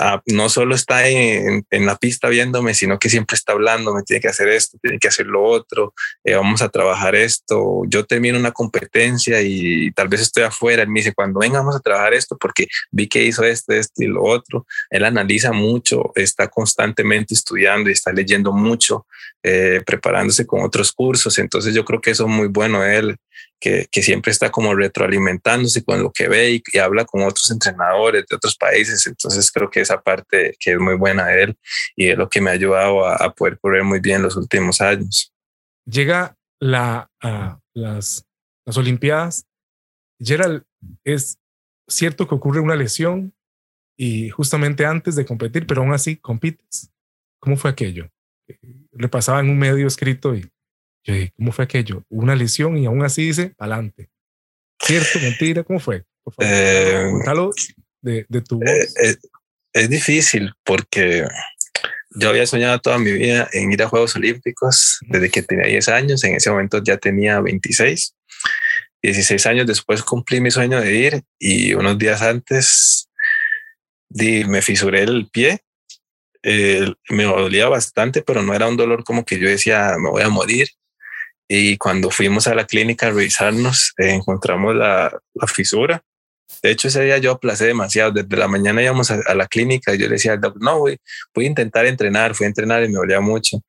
Ah, 0.00 0.22
no 0.24 0.48
solo 0.48 0.74
está 0.74 1.06
en, 1.06 1.66
la 1.70 1.96
pista 1.96 2.28
viéndome, 2.28 2.72
sino 2.72 2.98
que 2.98 3.10
siempre 3.10 3.34
está 3.34 3.52
hablando, 3.52 3.94
me 3.94 4.02
tiene 4.02 4.22
que 4.22 4.28
hacer 4.28 4.48
esto, 4.48 4.78
tiene 4.80 4.98
que 4.98 5.08
hacer 5.08 5.26
lo 5.26 5.42
otro, 5.44 5.92
eh, 6.24 6.34
vamos 6.34 6.62
a 6.62 6.70
trabajar 6.70 7.14
esto. 7.14 7.82
Yo 7.88 8.06
termino 8.06 8.38
una 8.38 8.52
competencia 8.52 9.42
y 9.42 9.92
tal 9.92 10.08
vez 10.08 10.22
estoy 10.22 10.44
afuera, 10.44 10.82
él 10.82 10.88
me 10.88 11.00
dice, 11.00 11.12
cuando 11.12 11.40
venga 11.40 11.58
vamos 11.58 11.76
a 11.76 11.80
trabajar 11.80 12.14
esto, 12.14 12.38
porque 12.38 12.68
vi 12.90 13.06
que 13.06 13.22
hizo 13.22 13.44
esto, 13.44 13.74
esto 13.74 14.02
y 14.02 14.06
lo 14.06 14.22
otro. 14.24 14.66
Él 14.88 15.04
analiza 15.04 15.52
mucho, 15.52 16.12
está 16.14 16.48
constantemente 16.48 17.34
estudiando 17.34 17.90
y 17.90 17.92
está 17.92 18.12
leyendo 18.12 18.52
mucho, 18.52 19.06
eh, 19.42 19.82
preparándose 19.84 20.46
con 20.46 20.62
otros 20.62 20.92
cursos. 20.92 21.38
Entonces 21.38 21.74
yo 21.74 21.84
creo 21.84 22.00
que 22.00 22.12
eso 22.12 22.24
es 22.24 22.30
muy 22.30 22.48
bueno 22.48 22.82
él 22.82 23.18
que, 23.62 24.02
siempre 24.02 24.32
está 24.32 24.50
como 24.50 24.74
retroalimentándose 24.74 25.84
con 25.84 26.02
lo 26.02 26.10
que 26.10 26.28
ve 26.28 26.60
y, 26.72 26.78
habla 26.78 27.04
con 27.04 27.22
otros 27.22 27.48
entrenadores 27.50 28.26
de 28.28 28.36
otros 28.36 28.56
países. 28.56 29.06
Entonces 29.06 29.50
creo 29.52 29.70
que 29.70 29.80
esa 29.80 30.00
parte 30.02 30.56
que 30.58 30.72
es 30.72 30.78
muy 30.78 30.96
buena 30.96 31.26
de 31.26 31.44
él 31.44 31.58
y 31.94 32.08
es 32.08 32.18
lo 32.18 32.28
que 32.28 32.40
me 32.40 32.50
ha 32.50 32.54
ayudado 32.54 33.06
a, 33.06 33.32
poder 33.34 33.58
correr 33.60 33.84
muy 33.84 34.00
bien 34.00 34.22
los 34.22 34.36
últimos 34.36 34.80
años. 34.80 35.32
Llega 35.86 36.36
la, 36.60 37.08
las, 37.72 38.26
las 38.66 38.76
Olimpiadas. 38.76 39.46
Gerald, 40.20 40.64
es 41.04 41.38
cierto 41.88 42.26
que 42.26 42.34
ocurre 42.34 42.60
una 42.60 42.76
lesión 42.76 43.32
y 43.96 44.30
justamente 44.30 44.84
antes 44.84 45.14
de 45.14 45.24
competir, 45.24 45.66
pero 45.66 45.82
aún 45.82 45.92
así 45.92 46.16
compites. 46.16 46.90
¿Cómo 47.40 47.56
fue 47.56 47.70
aquello? 47.70 48.10
Le 48.92 49.08
pasaba 49.08 49.40
en 49.40 49.50
un 49.50 49.58
medio 49.58 49.86
escrito 49.86 50.34
y 50.34 50.50
yo 51.04 51.14
dije, 51.14 51.32
¿cómo 51.36 51.52
fue 51.52 51.64
aquello? 51.64 52.04
Una 52.08 52.34
lesión 52.36 52.76
y 52.76 52.86
aún 52.86 53.04
así 53.04 53.26
dice, 53.26 53.54
adelante. 53.58 54.10
¿Cierto? 54.80 55.18
¿Mentira? 55.20 55.64
¿Cómo 55.64 55.80
fue? 55.80 56.04
Eh, 56.38 57.10
de, 58.00 58.26
de, 58.28 58.40
tu 58.42 58.60
eh, 58.62 58.88
eh, 59.02 59.16
es 59.72 59.90
difícil 59.90 60.52
porque 60.64 61.26
yo 62.10 62.28
había 62.28 62.46
soñado 62.46 62.78
toda 62.80 62.98
mi 62.98 63.12
vida 63.12 63.48
en 63.52 63.72
ir 63.72 63.82
a 63.82 63.88
Juegos 63.88 64.14
Olímpicos 64.16 64.98
desde 65.08 65.30
que 65.30 65.42
tenía 65.42 65.66
10 65.66 65.88
años. 65.88 66.24
En 66.24 66.36
ese 66.36 66.50
momento 66.50 66.82
ya 66.82 66.96
tenía 66.96 67.40
26. 67.40 68.14
16 69.02 69.46
años 69.46 69.66
después 69.66 70.02
cumplí 70.02 70.40
mi 70.40 70.50
sueño 70.50 70.80
de 70.80 70.94
ir 70.94 71.22
y 71.38 71.74
unos 71.74 71.98
días 71.98 72.22
antes 72.22 73.08
di, 74.08 74.44
me 74.44 74.62
fisuré 74.62 75.02
el 75.02 75.28
pie. 75.32 75.60
me 76.42 77.24
dolía 77.24 77.68
bastante, 77.68 78.22
pero 78.22 78.42
no 78.42 78.54
era 78.54 78.68
un 78.68 78.76
dolor 78.76 79.02
como 79.02 79.24
que 79.24 79.40
yo 79.40 79.48
decía 79.48 79.94
me 79.98 80.10
voy 80.10 80.22
a 80.22 80.28
morir. 80.28 80.68
Y 81.54 81.76
cuando 81.76 82.08
fuimos 82.08 82.46
a 82.46 82.54
la 82.54 82.64
clínica 82.64 83.08
a 83.08 83.10
revisarnos, 83.10 83.92
eh, 83.98 84.08
encontramos 84.08 84.74
la, 84.74 85.14
la, 85.34 85.46
fisura. 85.46 86.02
De 86.62 86.70
hecho, 86.70 86.88
ese 86.88 87.04
día 87.04 87.18
yo 87.18 87.32
aplacé 87.32 87.66
demasiado. 87.66 88.10
Desde 88.10 88.36
la 88.38 88.48
mañana 88.48 88.82
íbamos 88.82 89.10
a, 89.10 89.34
la 89.34 89.46
clínica 89.46 89.94
y 89.94 89.98
yo 89.98 90.06
le 90.06 90.14
decía 90.14 90.32
al 90.32 90.40
doctor, 90.40 90.62
no, 90.62 90.78
voy, 90.78 90.96
voy 91.34 91.44
a 91.44 91.48
intentar 91.48 91.84
entrenar. 91.84 92.34
Fui 92.34 92.44
a 92.44 92.48
entrenar 92.48 92.82
y 92.82 92.88
me 92.88 92.94
dolía 92.94 93.20
mucho. 93.20 93.62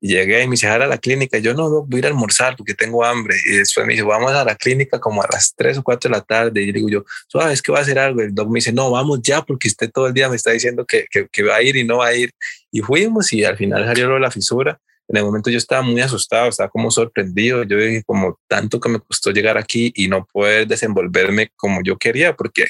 Y 0.00 0.14
llegué 0.14 0.42
y 0.42 0.48
me 0.48 0.54
dice, 0.54 0.66
a 0.66 0.78
la 0.78 0.98
clínica. 0.98 1.38
Yo 1.38 1.54
no, 1.54 1.84
voy 1.84 1.94
a 1.94 1.98
ir 1.98 2.06
a 2.06 2.08
almorzar 2.08 2.56
porque 2.56 2.74
tengo 2.74 3.04
hambre. 3.04 3.36
Y 3.46 3.58
después 3.58 3.86
me 3.86 3.92
dice, 3.92 4.02
vamos 4.02 4.32
a 4.32 4.44
la 4.44 4.56
clínica 4.56 4.98
como 4.98 5.22
a 5.22 5.28
las 5.30 5.54
3 5.54 5.78
o 5.78 5.84
4 5.84 6.10
de 6.10 6.16
la 6.16 6.22
tarde. 6.22 6.60
Y 6.60 6.72
digo 6.72 6.88
yo, 6.88 7.04
¿sabes 7.28 7.62
que 7.62 7.70
va 7.70 7.78
a 7.78 7.82
hacer 7.82 8.00
algo? 8.00 8.20
El 8.20 8.34
doctor 8.34 8.52
me 8.52 8.56
dice, 8.56 8.72
no, 8.72 8.90
vamos 8.90 9.20
ya 9.22 9.42
porque 9.42 9.68
usted 9.68 9.92
todo 9.92 10.08
el 10.08 10.12
día 10.12 10.28
me 10.28 10.34
está 10.34 10.50
diciendo 10.50 10.84
que, 10.84 11.06
que, 11.08 11.28
que 11.30 11.44
va 11.44 11.54
a 11.54 11.62
ir 11.62 11.76
y 11.76 11.84
no 11.84 11.98
va 11.98 12.08
a 12.08 12.14
ir. 12.16 12.32
Y 12.72 12.80
fuimos 12.80 13.32
y 13.32 13.44
al 13.44 13.56
final 13.56 13.84
salió 13.84 14.18
la 14.18 14.32
fisura 14.32 14.80
en 15.08 15.16
el 15.16 15.24
momento 15.24 15.50
yo 15.50 15.56
estaba 15.56 15.82
muy 15.82 16.00
asustado, 16.02 16.48
estaba 16.48 16.68
como 16.68 16.90
sorprendido. 16.90 17.62
Yo 17.62 17.78
dije, 17.78 18.02
como 18.04 18.38
tanto 18.46 18.78
que 18.78 18.90
me 18.90 19.00
costó 19.00 19.30
llegar 19.30 19.56
aquí 19.56 19.90
y 19.94 20.06
no 20.06 20.26
poder 20.26 20.66
desenvolverme 20.66 21.50
como 21.56 21.80
yo 21.82 21.96
quería, 21.96 22.36
porque 22.36 22.66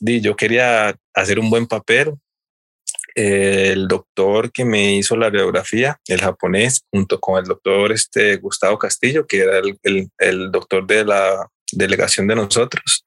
yo 0.00 0.36
quería 0.36 0.94
hacer 1.14 1.38
un 1.38 1.50
buen 1.50 1.66
papel. 1.66 2.14
el 3.14 3.88
doctor 3.88 4.52
que 4.52 4.64
me 4.64 4.96
hizo 4.96 5.16
la 5.16 5.30
radiografía, 5.30 5.98
el 6.06 6.20
japonés, 6.20 6.84
junto 6.92 7.18
con 7.18 7.38
el 7.38 7.46
doctor 7.46 7.90
este, 7.92 8.36
Gustavo 8.36 8.78
Castillo, 8.78 9.26
que 9.26 9.40
era 9.40 9.58
el, 9.58 10.08
el, 10.18 10.52
doctor 10.52 10.86
de 10.86 11.04
la 11.04 11.50
delegación 11.72 12.28
de 12.28 12.36
nosotros, 12.36 13.04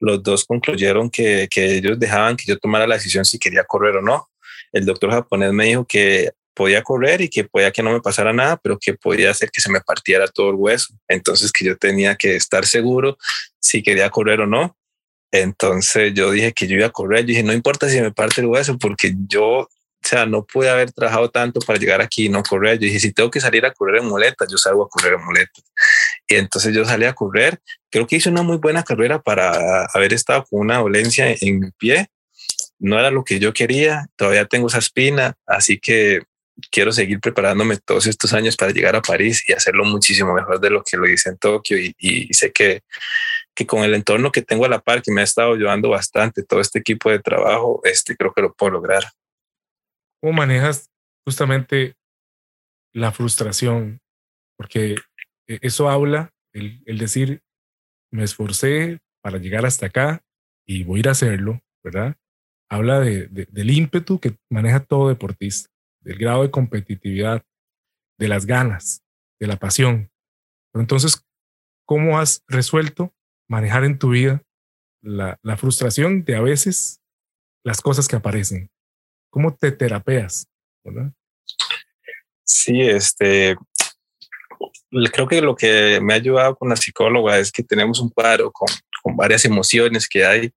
los 0.00 0.22
dos 0.22 0.44
concluyeron 0.44 1.08
que, 1.08 1.46
que, 1.48 1.76
ellos 1.76 1.98
dejaban 2.00 2.36
que 2.36 2.46
yo 2.46 2.58
tomara 2.58 2.86
la 2.86 2.96
decisión 2.96 3.24
si 3.24 3.38
quería 3.38 3.64
correr 3.64 3.96
o 3.96 4.02
no. 4.02 4.28
El 4.72 4.86
doctor 4.86 5.10
japonés 5.12 5.52
me 5.52 5.66
dijo 5.66 5.84
que 5.86 6.32
podía 6.54 6.82
correr 6.82 7.20
y 7.20 7.28
que 7.28 7.44
podía 7.44 7.70
que 7.72 7.82
no 7.82 7.92
me 7.92 8.00
pasara 8.00 8.32
nada, 8.32 8.56
pero 8.56 8.78
que 8.78 8.94
podía 8.94 9.30
hacer 9.30 9.50
que 9.50 9.60
se 9.60 9.70
me 9.70 9.80
partiera 9.80 10.26
todo 10.28 10.50
el 10.50 10.56
hueso. 10.56 10.94
Entonces 11.08 11.52
que 11.52 11.64
yo 11.64 11.76
tenía 11.76 12.16
que 12.16 12.36
estar 12.36 12.64
seguro 12.64 13.18
si 13.58 13.82
quería 13.82 14.10
correr 14.10 14.40
o 14.40 14.46
no. 14.46 14.76
Entonces 15.32 16.14
yo 16.14 16.30
dije 16.30 16.52
que 16.52 16.68
yo 16.68 16.76
iba 16.76 16.86
a 16.86 16.90
correr. 16.90 17.22
Yo 17.22 17.28
dije, 17.28 17.42
no 17.42 17.52
importa 17.52 17.88
si 17.88 18.00
me 18.00 18.12
parte 18.12 18.40
el 18.40 18.46
hueso, 18.46 18.78
porque 18.78 19.12
yo, 19.28 19.44
o 19.44 19.68
sea, 20.00 20.26
no 20.26 20.44
pude 20.44 20.70
haber 20.70 20.92
trabajado 20.92 21.28
tanto 21.28 21.58
para 21.60 21.78
llegar 21.78 22.00
aquí 22.00 22.26
y 22.26 22.28
no 22.28 22.42
correr. 22.44 22.78
Yo 22.78 22.86
dije, 22.86 23.00
si 23.00 23.12
tengo 23.12 23.30
que 23.30 23.40
salir 23.40 23.66
a 23.66 23.72
correr 23.72 24.00
en 24.00 24.08
muletas, 24.08 24.48
yo 24.48 24.56
salgo 24.56 24.84
a 24.84 24.88
correr 24.88 25.14
en 25.14 25.24
muletas. 25.24 25.64
Y 26.28 26.36
entonces 26.36 26.72
yo 26.72 26.84
salí 26.84 27.04
a 27.04 27.14
correr. 27.14 27.58
Creo 27.90 28.06
que 28.06 28.16
hice 28.16 28.28
una 28.28 28.42
muy 28.42 28.58
buena 28.58 28.84
carrera 28.84 29.20
para 29.20 29.86
haber 29.92 30.12
estado 30.12 30.44
con 30.44 30.60
una 30.60 30.78
dolencia 30.78 31.34
en 31.40 31.58
mi 31.58 31.70
pie. 31.72 32.06
No 32.78 32.98
era 32.98 33.10
lo 33.10 33.24
que 33.24 33.40
yo 33.40 33.52
quería. 33.52 34.06
Todavía 34.14 34.46
tengo 34.46 34.68
esa 34.68 34.78
espina, 34.78 35.34
así 35.46 35.80
que 35.80 36.22
quiero 36.70 36.92
seguir 36.92 37.20
preparándome 37.20 37.76
todos 37.78 38.06
estos 38.06 38.32
años 38.32 38.56
para 38.56 38.72
llegar 38.72 38.96
a 38.96 39.02
París 39.02 39.44
y 39.48 39.52
hacerlo 39.52 39.84
muchísimo 39.84 40.34
mejor 40.34 40.60
de 40.60 40.70
lo 40.70 40.82
que 40.82 40.96
lo 40.96 41.08
hice 41.08 41.30
en 41.30 41.38
Tokio 41.38 41.78
y, 41.78 41.94
y 41.98 42.32
sé 42.34 42.52
que 42.52 42.82
que 43.54 43.66
con 43.66 43.84
el 43.84 43.94
entorno 43.94 44.32
que 44.32 44.42
tengo 44.42 44.64
a 44.64 44.68
la 44.68 44.80
par, 44.80 45.02
que 45.02 45.12
me 45.12 45.20
ha 45.20 45.24
estado 45.24 45.54
ayudando 45.54 45.90
bastante, 45.90 46.42
todo 46.42 46.60
este 46.60 46.80
equipo 46.80 47.10
de 47.10 47.20
trabajo, 47.20 47.80
este, 47.84 48.16
creo 48.16 48.32
que 48.32 48.42
lo 48.42 48.52
puedo 48.52 48.72
lograr. 48.72 49.04
¿Cómo 50.20 50.32
manejas 50.32 50.90
justamente 51.24 51.94
la 52.92 53.12
frustración? 53.12 54.00
Porque 54.58 54.96
e, 55.46 55.58
eso 55.62 55.88
habla, 55.88 56.32
el, 56.52 56.82
el 56.86 56.98
decir, 56.98 57.42
me 58.12 58.24
esforcé 58.24 58.98
para 59.22 59.38
llegar 59.38 59.64
hasta 59.66 59.86
acá 59.86 60.22
y 60.66 60.82
voy 60.82 60.98
a 60.98 61.00
ir 61.00 61.08
a 61.08 61.12
hacerlo, 61.12 61.60
¿verdad? 61.82 62.16
Habla 62.68 63.00
de, 63.00 63.28
del 63.28 63.70
ímpetu 63.70 64.18
que 64.18 64.36
maneja 64.50 64.80
todo 64.80 65.08
deportista, 65.08 65.70
del 66.04 66.18
grado 66.18 66.42
de 66.42 66.50
competitividad, 66.50 67.44
de 68.18 68.28
las 68.28 68.46
ganas, 68.46 69.02
de 69.40 69.46
la 69.46 69.56
pasión. 69.56 70.10
Entonces, 70.74 71.24
¿cómo 71.86 72.18
has 72.18 72.44
resuelto 72.46 73.14
manejar 73.48 73.84
en 73.84 73.98
tu 73.98 74.10
vida 74.10 74.42
la, 75.02 75.56
frustración 75.56 76.24
de 76.24 76.36
a 76.36 76.40
veces 76.40 77.00
las 77.62 77.80
cosas 77.80 78.08
que 78.08 78.16
aparecen. 78.16 78.70
¿Cómo 79.30 79.54
te 79.54 79.72
terapeas? 79.72 80.46
Sí, 82.44 82.80
este, 82.80 83.56
creo 85.12 85.26
que 85.26 85.40
lo 85.40 85.54
que 85.54 85.98
me 86.00 86.14
ha 86.14 86.16
ayudado 86.16 86.56
con 86.56 86.68
la 86.68 86.76
psicóloga 86.76 87.38
es 87.38 87.50
que 87.50 87.62
tenemos 87.62 88.00
un 88.00 88.10
cuadro 88.10 88.52
con 88.52 89.16
varias 89.16 89.44
emociones 89.44 90.08
que 90.08 90.24
hay 90.24 90.52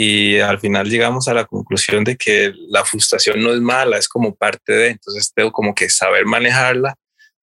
y 0.00 0.38
al 0.38 0.60
final 0.60 0.88
llegamos 0.88 1.26
a 1.26 1.34
la 1.34 1.44
conclusión 1.44 2.04
de 2.04 2.16
que 2.16 2.52
la 2.68 2.84
frustración 2.84 3.42
no 3.42 3.52
es 3.52 3.60
mala, 3.60 3.98
es 3.98 4.08
como 4.08 4.32
parte 4.32 4.72
de, 4.72 4.90
entonces 4.90 5.32
tengo 5.34 5.50
como 5.50 5.74
que 5.74 5.90
saber 5.90 6.24
manejarla 6.24 6.94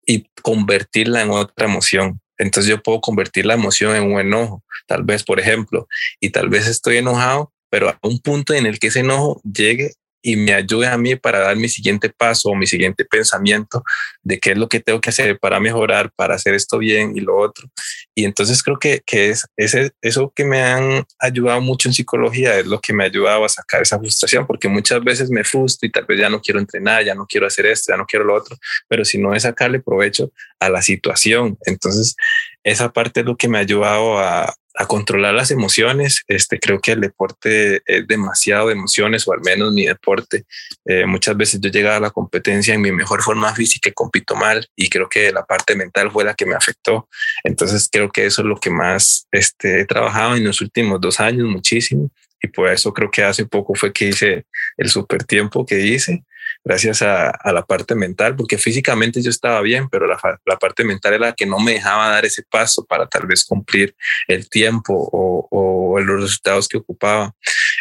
y 0.06 0.28
convertirla 0.44 1.24
en 1.24 1.32
otra 1.32 1.66
emoción. 1.66 2.22
Entonces 2.38 2.70
yo 2.70 2.84
puedo 2.84 3.02
convertir 3.02 3.48
la 3.48 3.56
emoción 3.56 3.96
en 3.96 4.04
un 4.04 4.20
enojo, 4.20 4.64
tal 4.86 5.02
vez, 5.02 5.24
por 5.24 5.40
ejemplo, 5.40 5.88
y 6.20 6.30
tal 6.30 6.48
vez 6.50 6.68
estoy 6.68 6.98
enojado, 6.98 7.52
pero 7.72 7.90
a 7.90 7.98
un 8.04 8.20
punto 8.20 8.54
en 8.54 8.68
el 8.68 8.78
que 8.78 8.88
ese 8.88 9.00
enojo 9.00 9.42
llegue 9.44 9.94
y 10.24 10.38
me 10.38 10.54
ayude 10.54 10.88
a 10.88 10.98
mí 10.98 11.16
para 11.18 11.40
dar 11.40 11.56
mi 11.58 11.68
siguiente 11.68 12.10
paso 12.10 12.50
o 12.50 12.56
mi 12.56 12.66
siguiente 12.66 13.04
pensamiento 13.04 13.84
de 14.24 14.40
qué 14.40 14.52
es 14.52 14.58
lo 14.58 14.70
que 14.70 14.80
tengo 14.80 15.02
que 15.02 15.10
hacer 15.10 15.38
para 15.38 15.60
mejorar, 15.60 16.12
para 16.16 16.36
hacer 16.36 16.54
esto 16.54 16.80
bien 16.80 17.16
y 17.16 17.20
lo 17.20 17.38
otro. 17.38 17.68
Y 18.16 18.24
entonces 18.24 18.64
creo 18.64 18.80
que, 18.80 19.02
que 19.06 19.30
es 19.30 19.46
ese, 19.58 19.92
eso 20.02 20.32
que 20.34 20.46
me 20.46 20.62
han 20.62 21.06
ayudado 21.20 21.60
mucho 21.60 21.90
en 21.90 21.94
psicología 21.94 22.58
es 22.58 22.66
lo 22.66 22.80
que 22.80 22.94
me 22.94 23.04
ha 23.04 23.08
ayudado 23.08 23.44
a 23.44 23.50
sacar 23.50 23.82
esa 23.82 24.00
frustración, 24.00 24.48
porque 24.48 24.70
muchas 24.70 25.04
veces 25.04 25.30
me 25.30 25.44
frustro 25.44 25.88
y 25.88 25.92
tal 25.92 26.06
vez 26.06 26.18
ya 26.18 26.30
no 26.30 26.42
quiero 26.42 26.60
entrenar, 26.60 27.04
ya 27.04 27.16
no 27.16 27.26
quiero 27.28 27.46
hacer 27.46 27.66
esto, 27.66 27.92
ya 27.92 27.98
no 27.98 28.06
quiero 28.06 28.24
lo 28.24 28.36
otro, 28.36 28.56
pero 28.88 29.04
si 29.04 29.18
no 29.18 29.36
es 29.36 29.44
sacarle 29.44 29.82
provecho 29.82 30.32
a 30.60 30.70
la 30.70 30.82
situación. 30.82 31.58
Entonces 31.66 32.16
esa 32.64 32.94
parte 32.94 33.20
es 33.20 33.26
lo 33.26 33.36
que 33.36 33.50
me 33.50 33.58
ha 33.58 33.62
ayudado 33.62 34.20
a, 34.20 34.54
a 34.76 34.86
controlar 34.86 35.34
las 35.34 35.52
emociones. 35.52 36.24
Este, 36.28 36.60
creo 36.60 36.80
que 36.80 36.94
el 36.94 37.02
deporte 37.02 37.82
es 37.86 38.08
demasiado 38.08 38.68
de 38.68 38.74
emociones, 38.74 39.28
o 39.28 39.34
al 39.34 39.42
menos 39.42 39.74
mi 39.74 39.86
deporte. 39.86 40.46
Eh, 40.86 41.06
muchas 41.06 41.38
veces 41.38 41.60
yo 41.62 41.70
llegaba 41.70 41.98
a 41.98 42.00
la 42.00 42.12
competencia 42.12 42.74
en 42.74 42.82
mi 42.82 42.92
mejor 42.92 43.22
forma 43.22 43.54
física 43.54 43.90
y 43.90 43.94
compito 43.94 44.36
mal, 44.36 44.68
y 44.76 44.90
creo 44.90 45.08
que 45.10 45.32
la 45.32 45.46
parte 45.46 45.76
mental 45.76 46.12
fue 46.12 46.24
la 46.24 46.34
que 46.34 46.46
me 46.46 46.56
afectó. 46.56 47.08
Entonces 47.44 47.90
creo 47.92 48.12
que 48.12 48.26
eso 48.26 48.42
es 48.42 48.48
lo 48.48 48.58
que 48.58 48.70
más 48.70 49.28
este, 49.32 49.82
he 49.82 49.86
trabajado 49.86 50.36
en 50.36 50.44
los 50.44 50.62
últimos 50.62 51.00
dos 51.00 51.20
años, 51.20 51.48
muchísimo. 51.48 52.12
Y 52.42 52.48
por 52.48 52.68
eso 52.68 52.94
creo 52.94 53.10
que 53.10 53.24
hace 53.24 53.46
poco 53.46 53.74
fue 53.74 53.94
que 53.94 54.10
hice 54.10 54.46
el 54.78 54.90
super 54.90 55.24
tiempo 55.24 55.66
que 55.66 55.80
hice 55.80 56.24
gracias 56.64 57.02
a, 57.02 57.34
la 57.52 57.66
parte 57.66 57.94
mental, 57.96 58.36
porque 58.36 58.58
físicamente 58.58 59.22
yo 59.22 59.30
estaba 59.30 59.62
bien, 59.62 59.90
pero 59.90 60.08
la, 60.08 60.58
parte 60.58 60.84
mental 60.84 61.14
era 61.14 61.28
la 61.28 61.34
que 61.34 61.46
no 61.46 61.60
me 61.60 61.74
dejaba 61.74 62.10
dar 62.10 62.26
ese 62.26 62.44
paso 62.44 62.86
para 62.86 63.08
tal 63.08 63.28
vez 63.28 63.44
cumplir 63.44 63.96
el 64.28 64.50
tiempo 64.50 65.10
o, 65.12 66.00
los 66.00 66.22
resultados 66.22 66.68
que 66.68 66.78
ocupaba. 66.78 67.36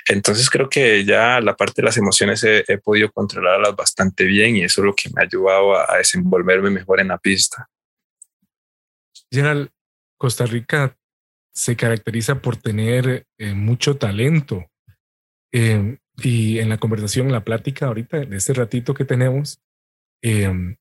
Entonces 0.06 0.50
creo 0.50 0.68
que 0.68 1.04
ya 1.04 1.40
la 1.40 1.56
parte 1.56 1.80
de 1.80 1.86
las 1.86 1.96
emociones 1.96 2.44
he, 2.44 2.78
podido 2.78 3.10
controlarlas 3.10 3.74
bastante 3.74 4.24
bien 4.24 4.56
y 4.56 4.64
eso 4.64 4.80
es 4.82 4.84
lo 4.84 4.94
que 4.94 5.08
me 5.10 5.22
ha 5.22 5.24
ayudado 5.24 5.76
a, 5.76 5.96
desenvolverme 5.96 6.70
mejor 6.70 7.00
en 7.00 7.08
la 7.08 7.18
pista. 7.18 7.68
General, 9.30 9.70
Costa 10.18 10.44
Rica 10.44 10.96
se 11.54 11.76
caracteriza 11.76 12.40
por 12.40 12.56
tener 12.56 13.26
eh, 13.38 13.54
mucho 13.54 13.96
talento. 13.96 14.64
Eh, 15.52 15.98
y 16.18 16.58
en 16.58 16.68
la 16.68 16.78
conversación, 16.78 17.26
en 17.26 17.32
la 17.32 17.44
plática 17.44 17.86
ahorita, 17.86 18.18
de 18.20 18.36
este 18.36 18.52
ratito 18.52 18.94
que 18.94 19.04
tenemos, 19.04 19.60
em, 20.22 20.76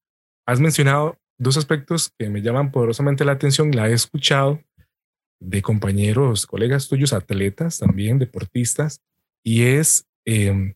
has 0.45 0.59
mencionado 0.59 1.17
dos 1.37 1.57
aspectos 1.57 2.11
que 2.17 2.29
me 2.29 2.41
llaman 2.41 2.71
poderosamente 2.71 3.25
la 3.25 3.31
atención. 3.33 3.71
La 3.71 3.89
he 3.89 3.93
escuchado 3.93 4.61
de 5.39 5.61
compañeros, 5.61 6.45
colegas 6.45 6.87
tuyos, 6.87 7.13
atletas 7.13 7.79
también, 7.79 8.19
deportistas, 8.19 9.01
y 9.43 9.63
es, 9.63 10.05
em, 10.25 10.75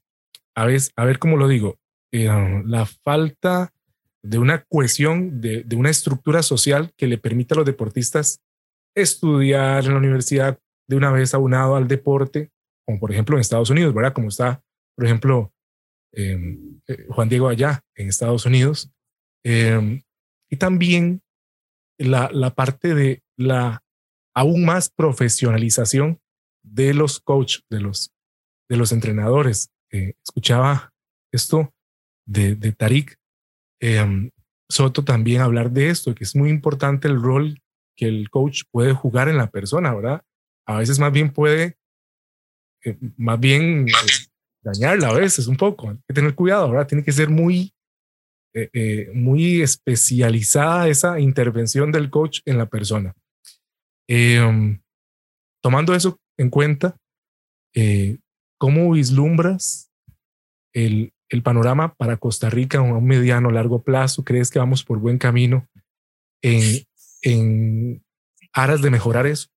a, 0.55 0.67
a 0.95 1.05
ver 1.05 1.19
cómo 1.19 1.37
lo 1.37 1.47
digo, 1.47 1.77
em, 2.11 2.63
la 2.65 2.85
falta 2.85 3.71
de 4.23 4.39
una 4.39 4.63
cohesión, 4.63 5.39
de, 5.39 5.63
de, 5.63 5.75
una 5.75 5.91
estructura 5.91 6.41
social 6.41 6.91
que 6.97 7.05
le 7.05 7.19
permita 7.19 7.53
a 7.53 7.57
los 7.57 7.65
deportistas 7.65 8.39
estudiar 8.95 9.85
en 9.85 9.91
la 9.91 9.99
universidad 9.99 10.57
de 10.87 10.95
una 10.95 11.11
vez 11.11 11.35
aunado 11.35 11.75
al 11.75 11.87
deporte 11.87 12.49
como 12.85 12.99
por 12.99 13.11
ejemplo 13.11 13.35
en 13.35 13.41
Estados 13.41 13.69
Unidos, 13.69 13.93
¿verdad? 13.93 14.13
Como 14.13 14.29
está, 14.29 14.61
por 14.95 15.05
ejemplo, 15.05 15.53
em, 16.13 16.79
eh, 16.87 17.05
Juan 17.09 17.29
Diego 17.29 17.47
allá 17.49 17.83
en 17.95 18.07
Estados 18.09 18.45
Unidos. 18.45 18.91
Em, 19.43 20.01
y 20.49 20.57
también 20.57 21.21
la, 21.97 22.29
la 22.31 22.53
parte 22.53 22.93
de 22.93 23.23
la 23.37 23.83
aún 24.35 24.65
más 24.65 24.89
profesionalización 24.89 26.19
de 26.63 26.93
los 26.93 27.19
coach, 27.19 27.59
de 27.69 27.79
los, 27.79 28.11
de 28.69 28.77
los 28.77 28.91
entrenadores. 28.91 29.71
Eh, 29.91 30.13
escuchaba 30.23 30.93
esto 31.31 31.73
de, 32.27 32.55
de 32.55 32.71
Tarik 32.73 33.17
em, 33.79 34.31
Soto 34.67 35.03
también 35.03 35.41
hablar 35.41 35.71
de 35.71 35.89
esto, 35.89 36.15
que 36.15 36.23
es 36.23 36.35
muy 36.35 36.49
importante 36.49 37.07
el 37.07 37.21
rol 37.21 37.61
que 37.95 38.07
el 38.07 38.29
coach 38.29 38.63
puede 38.71 38.93
jugar 38.93 39.29
en 39.29 39.37
la 39.37 39.51
persona, 39.51 39.93
¿verdad? 39.93 40.23
A 40.67 40.79
veces 40.79 40.97
más 40.99 41.11
bien 41.11 41.31
puede 41.31 41.77
eh, 42.85 42.97
más 43.17 43.39
bien 43.39 43.87
eh, 43.87 43.91
dañarla 44.63 45.09
a 45.09 45.13
veces 45.13 45.47
un 45.47 45.57
poco. 45.57 45.89
Hay 45.89 45.97
que 46.07 46.13
tener 46.13 46.35
cuidado, 46.35 46.69
¿verdad? 46.69 46.87
Tiene 46.87 47.03
que 47.03 47.11
ser 47.11 47.29
muy, 47.29 47.73
eh, 48.53 49.09
muy 49.13 49.61
especializada 49.61 50.87
esa 50.87 51.19
intervención 51.19 51.91
del 51.91 52.09
coach 52.09 52.39
en 52.45 52.57
la 52.57 52.67
persona. 52.67 53.13
Um, 54.07 54.79
tomando 55.63 55.95
eso 55.95 56.19
en 56.37 56.51
cuenta, 56.51 56.95
¿cómo 58.59 58.91
vislumbras 58.91 59.91
el, 60.73 61.11
el 61.29 61.41
panorama 61.41 61.95
para 61.95 62.17
Costa 62.17 62.51
Rica 62.51 62.77
a 62.77 62.81
un 62.81 63.03
mediano 63.03 63.49
largo 63.49 63.81
plazo? 63.81 64.23
¿Crees 64.23 64.51
que 64.51 64.59
vamos 64.59 64.83
por 64.83 64.99
buen 64.99 65.17
camino 65.17 65.67
en, 66.43 66.85
en 67.23 68.03
aras 68.53 68.81
de 68.83 68.91
mejorar 68.91 69.25
eso? 69.25 69.47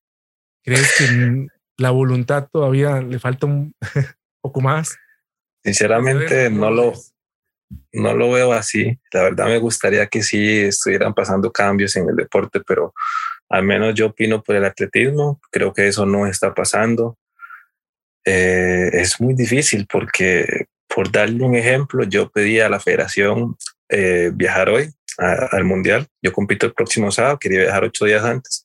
¿Crees 0.64 0.94
que 0.96 1.57
la 1.78 1.90
voluntad 1.90 2.48
todavía 2.52 3.00
le 3.00 3.18
falta 3.18 3.46
un 3.46 3.74
poco 4.42 4.60
más. 4.60 4.96
Sinceramente, 5.64 6.50
no 6.50 6.70
lo, 6.70 6.92
no 7.92 8.14
lo 8.14 8.32
veo 8.32 8.52
así. 8.52 8.98
La 9.12 9.22
verdad 9.22 9.46
me 9.46 9.58
gustaría 9.58 10.06
que 10.06 10.22
sí 10.22 10.60
estuvieran 10.60 11.14
pasando 11.14 11.50
cambios 11.52 11.96
en 11.96 12.08
el 12.08 12.16
deporte, 12.16 12.60
pero 12.66 12.92
al 13.48 13.62
menos 13.62 13.94
yo 13.94 14.06
opino 14.06 14.42
por 14.42 14.56
el 14.56 14.64
atletismo. 14.64 15.40
Creo 15.50 15.72
que 15.72 15.88
eso 15.88 16.04
no 16.04 16.26
está 16.26 16.52
pasando. 16.52 17.16
Eh, 18.24 18.90
es 18.92 19.20
muy 19.20 19.34
difícil 19.34 19.86
porque 19.90 20.66
por 20.88 21.10
darle 21.12 21.44
un 21.44 21.54
ejemplo, 21.54 22.04
yo 22.04 22.30
pedí 22.30 22.60
a 22.60 22.68
la 22.68 22.80
federación 22.80 23.56
eh, 23.88 24.30
viajar 24.34 24.68
hoy 24.68 24.90
al 25.18 25.64
mundial. 25.64 26.06
Yo 26.22 26.32
compito 26.32 26.66
el 26.66 26.72
próximo 26.72 27.10
sábado, 27.10 27.38
quería 27.38 27.60
viajar 27.60 27.84
ocho 27.84 28.04
días 28.04 28.24
antes 28.24 28.64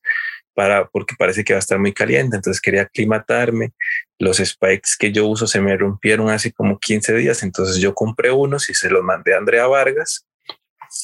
para, 0.54 0.88
porque 0.88 1.16
parece 1.18 1.44
que 1.44 1.54
va 1.54 1.58
a 1.58 1.60
estar 1.60 1.80
muy 1.80 1.94
caliente, 1.94 2.36
entonces 2.36 2.62
quería 2.62 2.84
aclimatarme. 2.84 3.74
Los 4.20 4.38
spikes 4.38 4.92
que 4.98 5.12
yo 5.12 5.28
uso 5.28 5.48
se 5.48 5.62
me 5.62 5.76
rompieron 5.78 6.30
hace 6.30 6.52
como 6.52 6.80
15 6.80 7.14
días, 7.16 7.44
entonces 7.44 7.78
yo 7.78 7.94
compré 7.94 8.32
unos 8.32 8.70
y 8.70 8.74
se 8.74 8.90
los 8.90 9.04
mandé 9.04 9.34
a 9.34 9.38
Andrea 9.38 9.68
Vargas, 9.68 10.26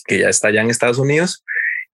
que 0.05 0.19
ya 0.19 0.29
está 0.29 0.49
allá 0.49 0.61
en 0.61 0.69
Estados 0.69 0.99
Unidos, 0.99 1.43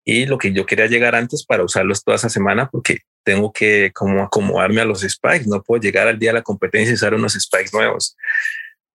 y 0.04 0.26
lo 0.28 0.38
que 0.38 0.54
yo 0.54 0.66
quería 0.66 0.86
llegar 0.86 1.16
antes 1.16 1.46
para 1.46 1.64
usarlos 1.64 2.04
toda 2.04 2.18
esa 2.18 2.30
semana 2.30 2.70
porque 2.70 3.00
tengo 3.24 3.52
que 3.52 3.92
como 3.92 4.22
acomodarme 4.22 4.82
a 4.82 4.86
los 4.86 5.02
spikes, 5.02 5.48
no 5.48 5.64
puedo 5.64 5.82
llegar 5.82 6.08
al 6.08 6.20
día 6.20 6.30
de 6.30 6.36
la 6.36 6.44
competencia 6.44 6.92
y 6.92 6.96
usar 6.96 7.16
unos 7.16 7.34
spikes 7.34 7.72
nuevos 7.74 8.16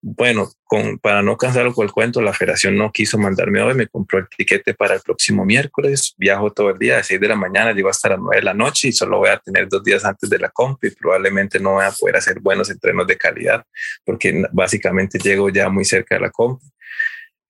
bueno, 0.03 0.49
con, 0.63 0.97
para 0.97 1.21
no 1.21 1.37
cansarlo 1.37 1.73
con 1.73 1.85
el 1.85 1.91
cuento, 1.91 2.21
la 2.21 2.33
federación 2.33 2.75
no 2.75 2.91
quiso 2.91 3.19
mandarme 3.19 3.61
hoy, 3.61 3.75
me 3.75 3.87
compró 3.87 4.19
el 4.19 4.27
tiquete 4.35 4.73
para 4.73 4.95
el 4.95 5.01
próximo 5.01 5.45
miércoles, 5.45 6.15
viajo 6.17 6.51
todo 6.51 6.71
el 6.71 6.79
día, 6.79 6.97
de 6.97 7.03
6 7.03 7.21
de 7.21 7.27
la 7.27 7.35
mañana, 7.35 7.71
llego 7.71 7.89
hasta 7.89 8.09
las 8.09 8.19
9 8.19 8.37
de 8.37 8.43
la 8.43 8.53
noche 8.55 8.87
y 8.87 8.91
solo 8.93 9.19
voy 9.19 9.29
a 9.29 9.37
tener 9.37 9.69
dos 9.69 9.83
días 9.83 10.03
antes 10.03 10.29
de 10.29 10.39
la 10.39 10.49
comp 10.49 10.83
y 10.83 10.89
probablemente 10.89 11.59
no 11.59 11.73
voy 11.73 11.85
a 11.85 11.91
poder 11.91 12.15
hacer 12.15 12.39
buenos 12.39 12.69
entrenos 12.71 13.05
de 13.05 13.17
calidad 13.17 13.63
porque 14.03 14.43
básicamente 14.51 15.19
llego 15.19 15.49
ya 15.49 15.69
muy 15.69 15.85
cerca 15.85 16.15
de 16.15 16.21
la 16.21 16.31
comp. 16.31 16.61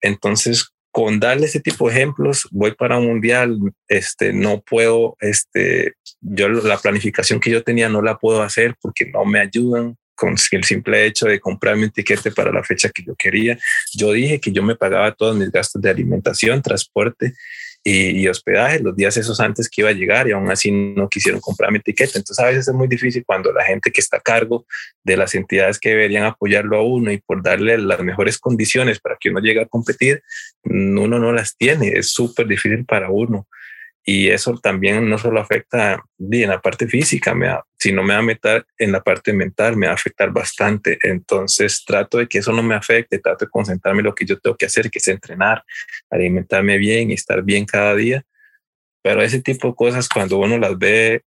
Entonces, 0.02 0.72
con 0.90 1.18
darle 1.18 1.46
ese 1.46 1.60
tipo 1.60 1.88
de 1.88 1.94
ejemplos, 1.94 2.46
voy 2.50 2.74
para 2.74 2.98
un 2.98 3.06
mundial, 3.06 3.58
este, 3.88 4.34
no 4.34 4.60
puedo, 4.60 5.16
este, 5.20 5.94
yo 6.20 6.50
la 6.50 6.76
planificación 6.76 7.40
que 7.40 7.50
yo 7.50 7.62
tenía 7.62 7.88
no 7.88 8.02
la 8.02 8.18
puedo 8.18 8.42
hacer 8.42 8.76
porque 8.80 9.06
no 9.06 9.24
me 9.24 9.40
ayudan, 9.40 9.96
con 10.22 10.36
el 10.52 10.62
simple 10.62 11.04
hecho 11.04 11.26
de 11.26 11.40
comprarme 11.40 11.86
un 11.86 11.90
tiquete 11.90 12.30
para 12.30 12.52
la 12.52 12.62
fecha 12.62 12.90
que 12.90 13.02
yo 13.02 13.16
quería. 13.16 13.58
Yo 13.92 14.12
dije 14.12 14.38
que 14.38 14.52
yo 14.52 14.62
me 14.62 14.76
pagaba 14.76 15.10
todos 15.10 15.34
mis 15.36 15.50
gastos 15.50 15.82
de 15.82 15.90
alimentación, 15.90 16.62
transporte 16.62 17.34
y, 17.82 18.28
hospedaje 18.28 18.78
los 18.78 18.94
días 18.94 19.16
esos 19.16 19.40
antes 19.40 19.68
que 19.68 19.80
iba 19.80 19.90
a 19.90 19.94
llegar 19.94 20.28
y 20.28 20.30
aún 20.30 20.48
así 20.48 20.70
no 20.70 21.08
quisieron 21.08 21.40
comprarme 21.40 21.80
tiquete. 21.80 22.18
Entonces 22.18 22.38
a 22.38 22.46
veces 22.46 22.68
es 22.68 22.74
muy 22.74 22.86
difícil 22.86 23.24
cuando 23.26 23.52
la 23.52 23.64
gente 23.64 23.90
que 23.90 24.00
está 24.00 24.18
a 24.18 24.20
cargo 24.20 24.64
de 25.02 25.16
las 25.16 25.34
entidades 25.34 25.80
que 25.80 25.88
deberían 25.88 26.22
apoyarlo 26.22 26.76
a 26.76 26.84
uno 26.84 27.10
y 27.10 27.18
por 27.18 27.42
darle 27.42 27.76
las 27.78 27.98
mejores 27.98 28.38
condiciones 28.38 29.00
para 29.00 29.16
que 29.18 29.30
uno 29.30 29.40
llegue 29.40 29.62
a 29.62 29.66
competir, 29.66 30.22
uno 30.62 31.18
no 31.18 31.32
las 31.32 31.56
tiene. 31.56 31.88
Es 31.88 32.12
súper 32.12 32.46
difícil 32.46 32.84
para 32.84 33.10
uno 33.10 33.48
y 34.04 34.28
eso 34.28 34.58
también 34.58 35.08
no 35.08 35.16
solo 35.16 35.40
afecta 35.40 36.02
en 36.18 36.48
la 36.48 36.60
parte 36.60 36.88
física, 36.88 37.34
me 37.34 37.56
sino 37.78 38.02
me 38.02 38.14
va 38.14 38.20
a 38.20 38.22
meter 38.22 38.66
en 38.78 38.92
la 38.92 39.02
parte 39.02 39.32
mental, 39.32 39.76
me 39.76 39.86
va 39.86 39.92
a 39.92 39.96
afectar 39.96 40.30
bastante. 40.30 40.98
Entonces 41.02 41.84
trato 41.84 42.18
de 42.18 42.28
que 42.28 42.38
eso 42.38 42.52
no 42.52 42.62
me 42.62 42.74
afecte, 42.74 43.18
trato 43.18 43.44
de 43.44 43.50
concentrarme 43.50 44.00
en 44.00 44.06
lo 44.06 44.14
que 44.14 44.24
yo 44.24 44.38
tengo 44.38 44.56
que 44.56 44.66
hacer, 44.66 44.90
que 44.90 44.98
es 44.98 45.08
entrenar, 45.08 45.64
alimentarme 46.10 46.78
bien 46.78 47.10
y 47.10 47.14
estar 47.14 47.42
bien 47.42 47.64
cada 47.64 47.94
día. 47.94 48.24
Pero 49.02 49.22
ese 49.22 49.40
tipo 49.40 49.68
de 49.68 49.74
cosas, 49.74 50.08
cuando 50.08 50.38
uno 50.38 50.58
las 50.58 50.78
ve 50.78 51.22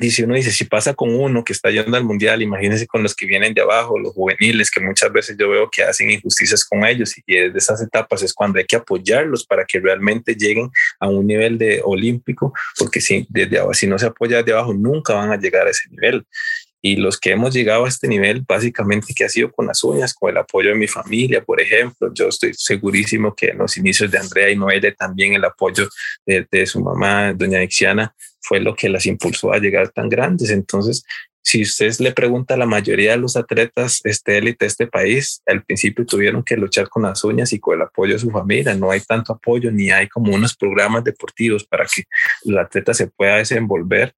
dice 0.00 0.24
uno 0.24 0.34
dice, 0.34 0.50
si 0.50 0.64
pasa 0.64 0.94
con 0.94 1.14
uno 1.14 1.44
que 1.44 1.52
está 1.52 1.70
yendo 1.70 1.96
al 1.96 2.04
mundial, 2.04 2.40
imagínense 2.40 2.86
con 2.86 3.02
los 3.02 3.14
que 3.14 3.26
vienen 3.26 3.52
de 3.52 3.60
abajo, 3.60 3.98
los 3.98 4.14
juveniles, 4.14 4.70
que 4.70 4.80
muchas 4.80 5.12
veces 5.12 5.36
yo 5.38 5.50
veo 5.50 5.68
que 5.70 5.82
hacen 5.82 6.10
injusticias 6.10 6.64
con 6.64 6.84
ellos 6.84 7.14
y 7.18 7.22
desde 7.34 7.58
esas 7.58 7.82
etapas 7.82 8.22
es 8.22 8.32
cuando 8.32 8.58
hay 8.58 8.64
que 8.64 8.76
apoyarlos 8.76 9.44
para 9.44 9.64
que 9.66 9.78
realmente 9.78 10.34
lleguen 10.34 10.70
a 10.98 11.08
un 11.08 11.26
nivel 11.26 11.58
de 11.58 11.82
olímpico, 11.84 12.52
porque 12.78 13.00
si 13.00 13.26
desde 13.28 13.58
abajo, 13.58 13.74
si 13.74 13.86
no 13.86 13.98
se 13.98 14.06
apoya 14.06 14.38
desde 14.38 14.52
abajo, 14.52 14.72
nunca 14.72 15.14
van 15.14 15.32
a 15.32 15.36
llegar 15.36 15.66
a 15.66 15.70
ese 15.70 15.88
nivel. 15.90 16.26
Y 16.82 16.96
los 16.96 17.18
que 17.18 17.32
hemos 17.32 17.52
llegado 17.52 17.84
a 17.84 17.88
este 17.88 18.08
nivel, 18.08 18.42
básicamente 18.46 19.12
que 19.14 19.24
ha 19.24 19.28
sido 19.28 19.52
con 19.52 19.66
las 19.66 19.84
uñas, 19.84 20.14
con 20.14 20.30
el 20.30 20.38
apoyo 20.38 20.70
de 20.70 20.76
mi 20.76 20.86
familia, 20.86 21.44
por 21.44 21.60
ejemplo. 21.60 22.10
Yo 22.14 22.28
estoy 22.28 22.52
segurísimo 22.54 23.34
que 23.34 23.48
en 23.48 23.58
los 23.58 23.76
inicios 23.76 24.10
de 24.10 24.18
Andrea 24.18 24.50
y 24.50 24.56
Noelle 24.56 24.92
también 24.92 25.34
el 25.34 25.44
apoyo 25.44 25.88
de, 26.24 26.66
su 26.66 26.80
mamá, 26.80 27.32
doña 27.34 27.62
Ixiana, 27.62 28.14
fue 28.40 28.60
lo 28.60 28.74
que 28.74 28.88
las 28.88 29.04
impulsó 29.06 29.52
a 29.52 29.58
llegar 29.58 29.90
tan 29.90 30.08
grandes. 30.08 30.50
Entonces, 30.50 31.04
si 31.42 31.62
usted 31.62 31.92
le 32.00 32.12
pregunta 32.12 32.54
a 32.54 32.56
la 32.56 32.66
mayoría 32.66 33.12
de 33.12 33.16
los 33.16 33.36
atletas 33.36 34.00
este 34.04 34.38
élite 34.38 34.64
de 34.64 34.68
este 34.68 34.86
país, 34.86 35.42
al 35.46 35.62
principio 35.64 36.06
tuvieron 36.06 36.42
que 36.42 36.56
luchar 36.56 36.88
con 36.88 37.02
las 37.02 37.24
uñas 37.24 37.52
y 37.52 37.58
con 37.58 37.76
el 37.76 37.82
apoyo 37.82 38.14
de 38.14 38.18
su 38.18 38.30
familia. 38.30 38.74
No 38.74 38.90
hay 38.90 39.00
tanto 39.00 39.32
apoyo 39.32 39.70
ni 39.70 39.90
hay 39.90 40.08
como 40.08 40.34
unos 40.34 40.54
programas 40.56 41.04
deportivos 41.04 41.64
para 41.64 41.86
que 41.86 42.04
el 42.44 42.58
atleta 42.58 42.94
se 42.94 43.06
pueda 43.08 43.36
desenvolver. 43.36 44.14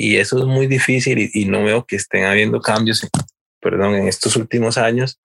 Y 0.00 0.16
eso 0.18 0.38
es 0.38 0.44
muy 0.44 0.68
difícil 0.68 1.28
y, 1.34 1.44
no 1.46 1.64
veo 1.64 1.84
que 1.84 1.96
estén 1.96 2.24
habiendo 2.24 2.60
cambios, 2.60 3.04
perdón, 3.60 3.96
en 3.96 4.06
estos 4.06 4.36
últimos 4.36 4.78
años. 4.78 5.20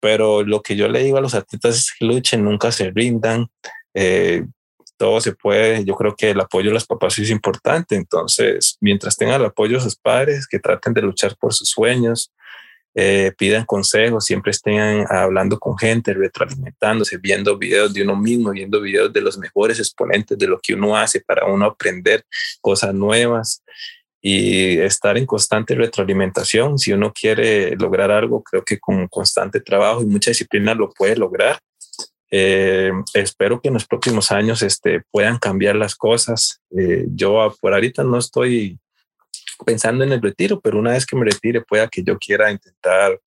Pero 0.00 0.42
lo 0.42 0.60
que 0.60 0.76
yo 0.76 0.86
le 0.86 1.02
digo 1.02 1.16
a 1.16 1.22
los 1.22 1.32
atletas 1.32 1.78
es 1.78 1.94
que 1.98 2.04
luchen, 2.04 2.44
nunca 2.44 2.70
se 2.70 2.90
rindan. 2.90 3.46
Eh, 3.94 4.44
todo 4.98 5.22
se 5.22 5.32
puede. 5.32 5.82
Yo 5.86 5.94
creo 5.94 6.14
que 6.14 6.32
el 6.32 6.40
apoyo 6.40 6.68
de 6.68 6.74
los 6.74 6.84
papás 6.84 7.18
es 7.18 7.30
importante. 7.30 7.96
Entonces, 7.96 8.76
mientras 8.82 9.16
tengan 9.16 9.40
el 9.40 9.46
apoyo 9.46 9.78
de 9.78 9.84
sus 9.84 9.96
padres, 9.96 10.46
que 10.46 10.58
traten 10.58 10.92
de 10.92 11.00
luchar 11.00 11.34
por 11.38 11.54
sus 11.54 11.70
sueños, 11.70 12.30
eh, 12.94 13.32
pidan 13.36 13.64
consejos, 13.64 14.24
siempre 14.24 14.50
estén 14.50 15.04
hablando 15.08 15.58
con 15.58 15.78
gente, 15.78 16.14
retroalimentándose, 16.14 17.18
viendo 17.18 17.56
videos 17.56 17.92
de 17.94 18.02
uno 18.02 18.16
mismo, 18.16 18.50
viendo 18.50 18.80
videos 18.80 19.12
de 19.12 19.20
los 19.20 19.38
mejores 19.38 19.78
exponentes 19.78 20.36
de 20.36 20.48
lo 20.48 20.58
que 20.58 20.74
uno 20.74 20.96
hace 20.96 21.20
para 21.20 21.46
uno 21.46 21.66
aprender 21.66 22.24
cosas 22.60 22.94
nuevas 22.94 23.62
y 24.20 24.78
estar 24.78 25.16
en 25.16 25.26
constante 25.26 25.74
retroalimentación. 25.74 26.78
Si 26.78 26.92
uno 26.92 27.12
quiere 27.12 27.76
lograr 27.76 28.10
algo, 28.10 28.42
creo 28.42 28.64
que 28.64 28.78
con 28.78 29.06
constante 29.08 29.60
trabajo 29.60 30.02
y 30.02 30.06
mucha 30.06 30.30
disciplina 30.30 30.74
lo 30.74 30.90
puede 30.90 31.16
lograr. 31.16 31.58
Eh, 32.30 32.90
espero 33.14 33.60
que 33.60 33.68
en 33.68 33.74
los 33.74 33.86
próximos 33.86 34.30
años 34.32 34.62
este, 34.62 35.02
puedan 35.10 35.38
cambiar 35.38 35.76
las 35.76 35.94
cosas. 35.94 36.60
Eh, 36.76 37.06
yo 37.14 37.54
por 37.60 37.74
ahorita 37.74 38.04
no 38.04 38.18
estoy 38.18 38.78
pensando 39.64 40.04
en 40.04 40.12
el 40.12 40.22
retiro, 40.22 40.60
pero 40.60 40.78
una 40.78 40.92
vez 40.92 41.06
que 41.06 41.16
me 41.16 41.24
retire 41.24 41.62
pueda 41.62 41.88
que 41.88 42.02
yo 42.02 42.18
quiera 42.18 42.50
intentar, 42.50 43.20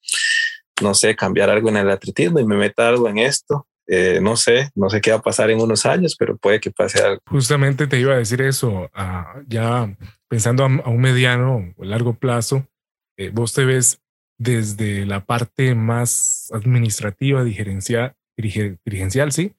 no 0.82 0.94
sé, 0.94 1.16
cambiar 1.16 1.50
algo 1.50 1.70
en 1.70 1.78
el 1.78 1.90
atletismo 1.90 2.40
y 2.40 2.46
me 2.46 2.56
meta 2.56 2.88
algo 2.88 3.10
en 3.10 3.20
esto. 3.20 3.68
Eh, 3.88 4.20
no 4.22 4.38
sé, 4.38 4.70
no 4.76 4.90
sé 4.90 5.02
qué 5.02 5.12
va 5.12 5.18
a 5.18 5.22
pasar 5.22 5.50
en 5.50 5.60
unos 5.60 5.86
años, 5.86 6.16
pero 6.18 6.38
puede 6.38 6.60
que 6.60 6.72
pase 6.72 7.02
algo. 7.02 7.22
Justamente 7.26 7.88
te 7.88 8.00
iba 8.00 8.14
a 8.14 8.18
decir 8.18 8.42
eso, 8.42 8.90
ya 9.48 9.94
pensando 10.30 10.64
a, 10.64 10.68
un 10.68 11.02
mediano 11.02 11.74
o 11.76 11.84
largo 11.84 12.14
plazo, 12.14 12.66
vos 13.34 13.54
te 13.54 13.66
ves 13.66 14.02
desde 14.42 15.06
la 15.06 15.24
parte 15.24 15.76
más 15.76 16.50
administrativa, 16.52 17.44
dirigencial, 17.44 18.16
sí, 19.32 19.54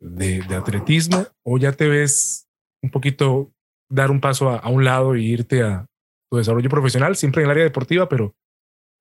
de, 0.00 0.42
atletismo, 0.56 1.26
o 1.42 1.58
ya 1.58 1.72
te 1.72 1.86
ves 1.86 2.48
un 2.80 2.90
poquito 2.90 3.52
dar 3.88 4.10
un 4.10 4.20
paso 4.20 4.50
a, 4.50 4.68
un 4.68 4.84
lado 4.84 5.14
e 5.14 5.20
irte 5.20 5.62
a 5.62 5.86
tu 6.30 6.38
desarrollo 6.38 6.68
profesional, 6.68 7.16
siempre 7.16 7.42
en 7.42 7.46
el 7.46 7.50
área 7.52 7.64
deportiva, 7.64 8.08
pero 8.08 8.34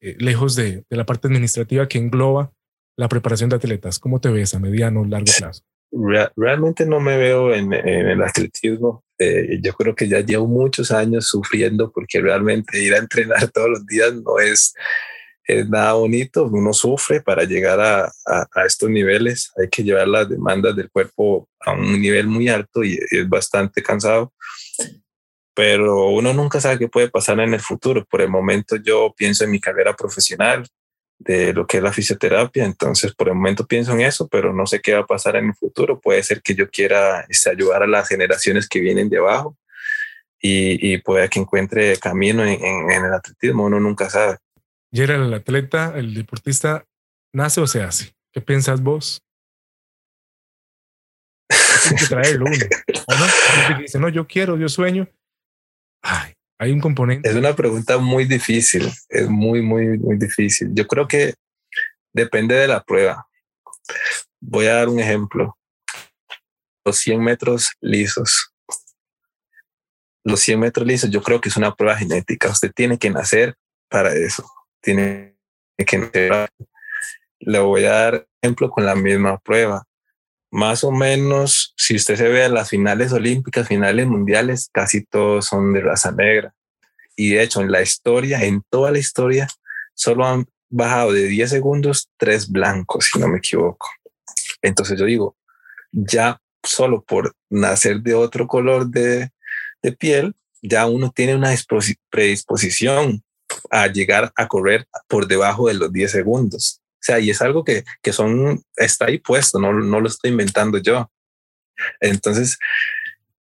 eh, 0.01 0.15
lejos 0.19 0.55
de, 0.55 0.83
la 0.89 1.05
parte 1.05 1.27
administrativa 1.27 1.87
que 1.87 1.97
engloba 1.97 2.51
la 2.97 3.09
preparación 3.09 3.49
de 3.49 3.57
atletas. 3.57 3.99
¿Cómo 3.99 4.21
te 4.21 4.29
ves 4.29 4.53
a 4.53 4.59
mediano 4.59 5.01
o 5.01 5.05
largo 5.05 5.31
plazo? 5.37 5.63
realmente 6.35 6.85
no 6.85 6.99
me 6.99 7.15
veo 7.15 7.53
en, 7.53 7.71
el 7.71 8.21
atletismo. 8.21 9.05
Eh, 9.17 9.59
yo 9.61 9.71
creo 9.73 9.95
que 9.95 10.09
ya 10.09 10.19
llevo 10.19 10.45
muchos 10.45 10.91
años 10.91 11.27
sufriendo 11.27 11.89
porque 11.89 12.19
realmente 12.19 12.83
ir 12.83 12.93
a 12.93 12.97
entrenar 12.97 13.47
todos 13.53 13.69
los 13.69 13.85
días 13.85 14.13
no 14.13 14.39
es 14.39 14.73
es 15.47 15.69
nada 15.69 15.93
bonito, 15.93 16.45
uno 16.45 16.73
sufre 16.73 17.21
para 17.21 17.43
llegar 17.43 17.79
a, 17.79 18.11
a, 18.25 18.65
estos 18.65 18.89
niveles, 18.89 19.51
hay 19.57 19.69
que 19.69 19.83
llevar 19.83 20.07
las 20.07 20.27
demandas 20.27 20.75
del 20.75 20.89
cuerpo 20.89 21.47
a 21.59 21.73
un 21.73 22.01
nivel 22.01 22.27
muy 22.27 22.49
alto 22.49 22.83
y 22.83 22.97
es 23.11 23.29
bastante 23.29 23.83
cansado, 23.83 24.33
pero 25.55 26.09
uno 26.09 26.33
nunca 26.33 26.59
sabe 26.59 26.77
qué 26.77 26.87
puede 26.87 27.09
pasar 27.09 27.39
en 27.39 27.53
el 27.53 27.61
futuro. 27.61 28.05
Por 28.05 28.21
el 28.21 28.29
momento 28.29 28.75
yo 28.75 29.13
pienso 29.17 29.45
en 29.45 29.51
mi 29.51 29.59
carrera 29.59 29.95
profesional, 29.95 30.67
de 31.17 31.53
lo 31.53 31.65
que 31.65 31.77
es 31.77 31.83
la 31.83 31.93
fisioterapia, 31.93 32.65
entonces 32.65 33.15
por 33.15 33.29
el 33.29 33.35
momento 33.35 33.65
pienso 33.65 33.93
en 33.93 34.01
eso, 34.01 34.27
pero 34.27 34.53
no 34.53 34.65
sé 34.65 34.81
qué 34.81 34.93
va 34.93 34.99
a 34.99 35.05
pasar 35.05 35.37
en 35.37 35.45
el 35.45 35.55
futuro. 35.55 35.99
Puede 35.99 36.21
ser 36.23 36.41
que 36.41 36.55
yo 36.55 36.69
quiera 36.69 37.25
este, 37.29 37.49
ayudar 37.49 37.83
a 37.83 37.87
las 37.87 38.07
generaciones 38.07 38.67
que 38.67 38.81
vienen 38.81 39.09
de 39.09 39.17
abajo 39.17 39.57
y, 40.39 40.93
y 40.93 40.97
pueda 40.99 41.27
que 41.27 41.39
encuentre 41.39 41.97
camino 41.97 42.43
en, 42.43 42.61
en 42.61 43.05
el 43.05 43.13
atletismo, 43.13 43.65
uno 43.65 43.79
nunca 43.79 44.09
sabe. 44.09 44.37
Gerald, 44.91 45.27
el 45.27 45.33
atleta, 45.33 45.93
el 45.95 46.13
deportista, 46.13 46.85
nace 47.33 47.61
o 47.61 47.67
se 47.67 47.81
hace. 47.81 48.13
¿Qué 48.31 48.41
piensas 48.41 48.81
vos? 48.81 49.21
Hay 51.49 51.95
que 51.97 52.05
traerlo 52.07 52.45
uno. 52.45 52.57
no? 53.07 53.79
dice, 53.79 53.99
no, 53.99 54.09
yo 54.09 54.27
quiero, 54.27 54.57
yo 54.57 54.67
sueño. 54.69 55.07
Ay, 56.07 56.33
hay 56.59 56.71
un 56.71 56.79
componente. 56.79 57.27
Es 57.27 57.35
una 57.35 57.55
pregunta 57.55 57.97
muy 57.97 58.25
difícil. 58.25 58.91
Es 59.09 59.27
muy, 59.27 59.61
muy, 59.61 59.97
muy 59.97 60.17
difícil. 60.17 60.69
Yo 60.73 60.85
creo 60.85 61.07
que 61.07 61.33
depende 62.13 62.55
de 62.55 62.67
la 62.67 62.83
prueba. 62.83 63.27
Voy 64.39 64.67
a 64.67 64.75
dar 64.75 64.89
un 64.89 64.99
ejemplo. 64.99 65.57
Los 66.85 66.97
100 66.99 67.23
metros 67.23 67.71
lisos. 67.81 68.53
Los 70.23 70.39
100 70.41 70.59
metros 70.59 70.85
lisos, 70.87 71.09
yo 71.09 71.21
creo 71.21 71.41
que 71.41 71.49
es 71.49 71.57
una 71.57 71.73
prueba 71.73 71.97
genética. 71.97 72.49
Usted 72.49 72.71
tiene 72.71 72.97
que 72.97 73.09
nacer 73.09 73.55
para 73.89 74.13
eso 74.13 74.45
tiene 74.85 75.35
que 75.77 76.47
le 77.39 77.59
voy 77.59 77.85
a 77.85 77.91
dar 77.91 78.27
ejemplo 78.41 78.69
con 78.69 78.85
la 78.85 78.95
misma 78.95 79.37
prueba. 79.39 79.83
Más 80.55 80.85
o 80.85 80.91
menos, 80.91 81.73
si 81.75 81.97
usted 81.97 82.15
se 82.15 82.29
ve 82.29 82.45
a 82.45 82.47
las 82.47 82.69
finales 82.69 83.11
olímpicas, 83.11 83.67
finales 83.67 84.07
mundiales, 84.07 84.69
casi 84.71 85.03
todos 85.03 85.47
son 85.47 85.73
de 85.73 85.81
raza 85.81 86.13
negra. 86.13 86.55
Y 87.17 87.31
de 87.31 87.43
hecho, 87.43 87.59
en 87.59 87.69
la 87.69 87.81
historia, 87.81 88.41
en 88.41 88.63
toda 88.69 88.89
la 88.89 88.99
historia, 88.99 89.49
solo 89.95 90.25
han 90.25 90.45
bajado 90.69 91.11
de 91.11 91.27
10 91.27 91.49
segundos 91.49 92.07
tres 92.15 92.49
blancos, 92.49 93.09
si 93.11 93.19
no 93.19 93.27
me 93.27 93.39
equivoco. 93.39 93.89
Entonces 94.61 94.97
yo 94.97 95.03
digo, 95.03 95.35
ya 95.91 96.39
solo 96.63 97.03
por 97.03 97.35
nacer 97.49 97.99
de 97.99 98.13
otro 98.13 98.47
color 98.47 98.87
de, 98.87 99.31
de 99.83 99.91
piel, 99.91 100.37
ya 100.61 100.85
uno 100.85 101.11
tiene 101.13 101.35
una 101.35 101.53
predisposición 102.09 103.21
a 103.71 103.87
llegar 103.87 104.31
a 104.37 104.47
correr 104.47 104.87
por 105.09 105.27
debajo 105.27 105.67
de 105.67 105.73
los 105.73 105.91
10 105.91 106.09
segundos. 106.09 106.81
Sea, 107.05 107.19
y 107.19 107.29
es 107.29 107.39
algo 107.39 107.63
que, 107.63 107.83
que 108.01 108.11
son, 108.11 108.63
está 108.75 109.05
ahí 109.05 109.19
puesto, 109.19 109.59
no, 109.59 109.71
no 109.71 109.99
lo 109.99 110.07
estoy 110.07 110.31
inventando 110.31 110.79
yo. 110.79 111.07
Entonces, 112.01 112.57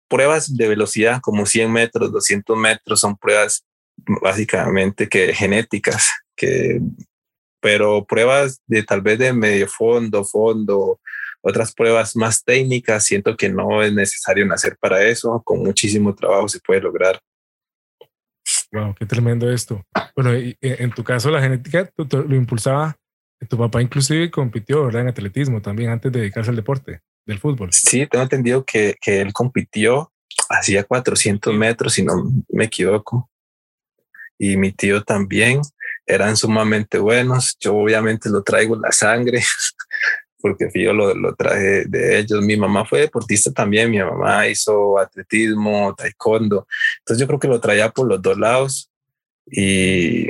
pruebas 0.09 0.53
de 0.53 0.67
velocidad 0.67 1.21
como 1.21 1.45
100 1.45 1.71
metros, 1.71 2.11
200 2.11 2.57
metros 2.57 2.99
son 2.99 3.15
pruebas 3.15 3.63
básicamente 4.21 5.07
que 5.07 5.33
genéticas, 5.33 6.11
que, 6.35 6.81
pero 7.61 8.03
pruebas 8.05 8.61
de 8.67 8.83
tal 8.83 9.01
vez 9.01 9.17
de 9.19 9.31
medio 9.31 9.69
fondo, 9.69 10.25
fondo, 10.25 10.99
otras 11.41 11.73
pruebas 11.73 12.17
más 12.17 12.43
técnicas, 12.43 13.05
siento 13.05 13.37
que 13.37 13.47
no 13.47 13.81
es 13.81 13.93
necesario 13.93 14.45
nacer 14.45 14.75
para 14.77 15.01
eso, 15.03 15.41
con 15.45 15.59
muchísimo 15.63 16.13
trabajo 16.13 16.49
se 16.49 16.59
puede 16.59 16.81
lograr. 16.81 17.17
Wow, 18.73 18.93
qué 18.99 19.05
tremendo 19.05 19.49
esto. 19.49 19.85
Bueno, 20.17 20.31
en 20.33 20.91
tu 20.91 21.01
caso 21.01 21.31
la 21.31 21.41
genética 21.41 21.89
lo 21.95 22.35
impulsaba, 22.35 22.97
tu 23.45 23.57
papá 23.57 23.81
inclusive 23.81 24.31
compitió 24.31 24.85
¿verdad? 24.85 25.03
en 25.03 25.07
atletismo 25.09 25.61
también 25.61 25.89
antes 25.89 26.11
de 26.11 26.19
dedicarse 26.19 26.49
al 26.49 26.55
deporte 26.55 27.01
del 27.25 27.39
fútbol. 27.39 27.69
Sí, 27.71 28.05
tengo 28.07 28.23
entendido 28.23 28.65
que, 28.65 28.95
que 29.01 29.21
él 29.21 29.33
compitió, 29.33 30.11
hacía 30.49 30.83
400 30.83 31.53
metros, 31.53 31.93
si 31.93 32.03
no 32.03 32.13
me 32.49 32.65
equivoco. 32.65 33.29
Y 34.37 34.57
mi 34.57 34.71
tío 34.71 35.03
también, 35.03 35.61
eran 36.05 36.35
sumamente 36.35 36.97
buenos. 36.97 37.55
Yo 37.59 37.75
obviamente 37.75 38.29
lo 38.29 38.43
traigo 38.43 38.75
en 38.75 38.81
la 38.81 38.91
sangre. 38.91 39.41
porque 40.43 40.67
yo 40.75 40.91
lo, 40.91 41.15
lo 41.15 41.33
traje 41.35 41.85
de 41.85 42.19
ellos. 42.19 42.43
Mi 42.43 42.57
mamá 42.57 42.83
fue 42.83 42.99
deportista 42.99 43.51
también, 43.53 43.89
mi 43.89 43.99
mamá 43.99 44.45
hizo 44.45 44.99
atletismo, 44.99 45.95
taekwondo, 45.95 46.67
entonces 46.99 47.21
yo 47.21 47.27
creo 47.27 47.39
que 47.39 47.47
lo 47.47 47.61
traía 47.61 47.89
por 47.89 48.09
los 48.09 48.21
dos 48.21 48.37
lados 48.37 48.91
y, 49.49 50.27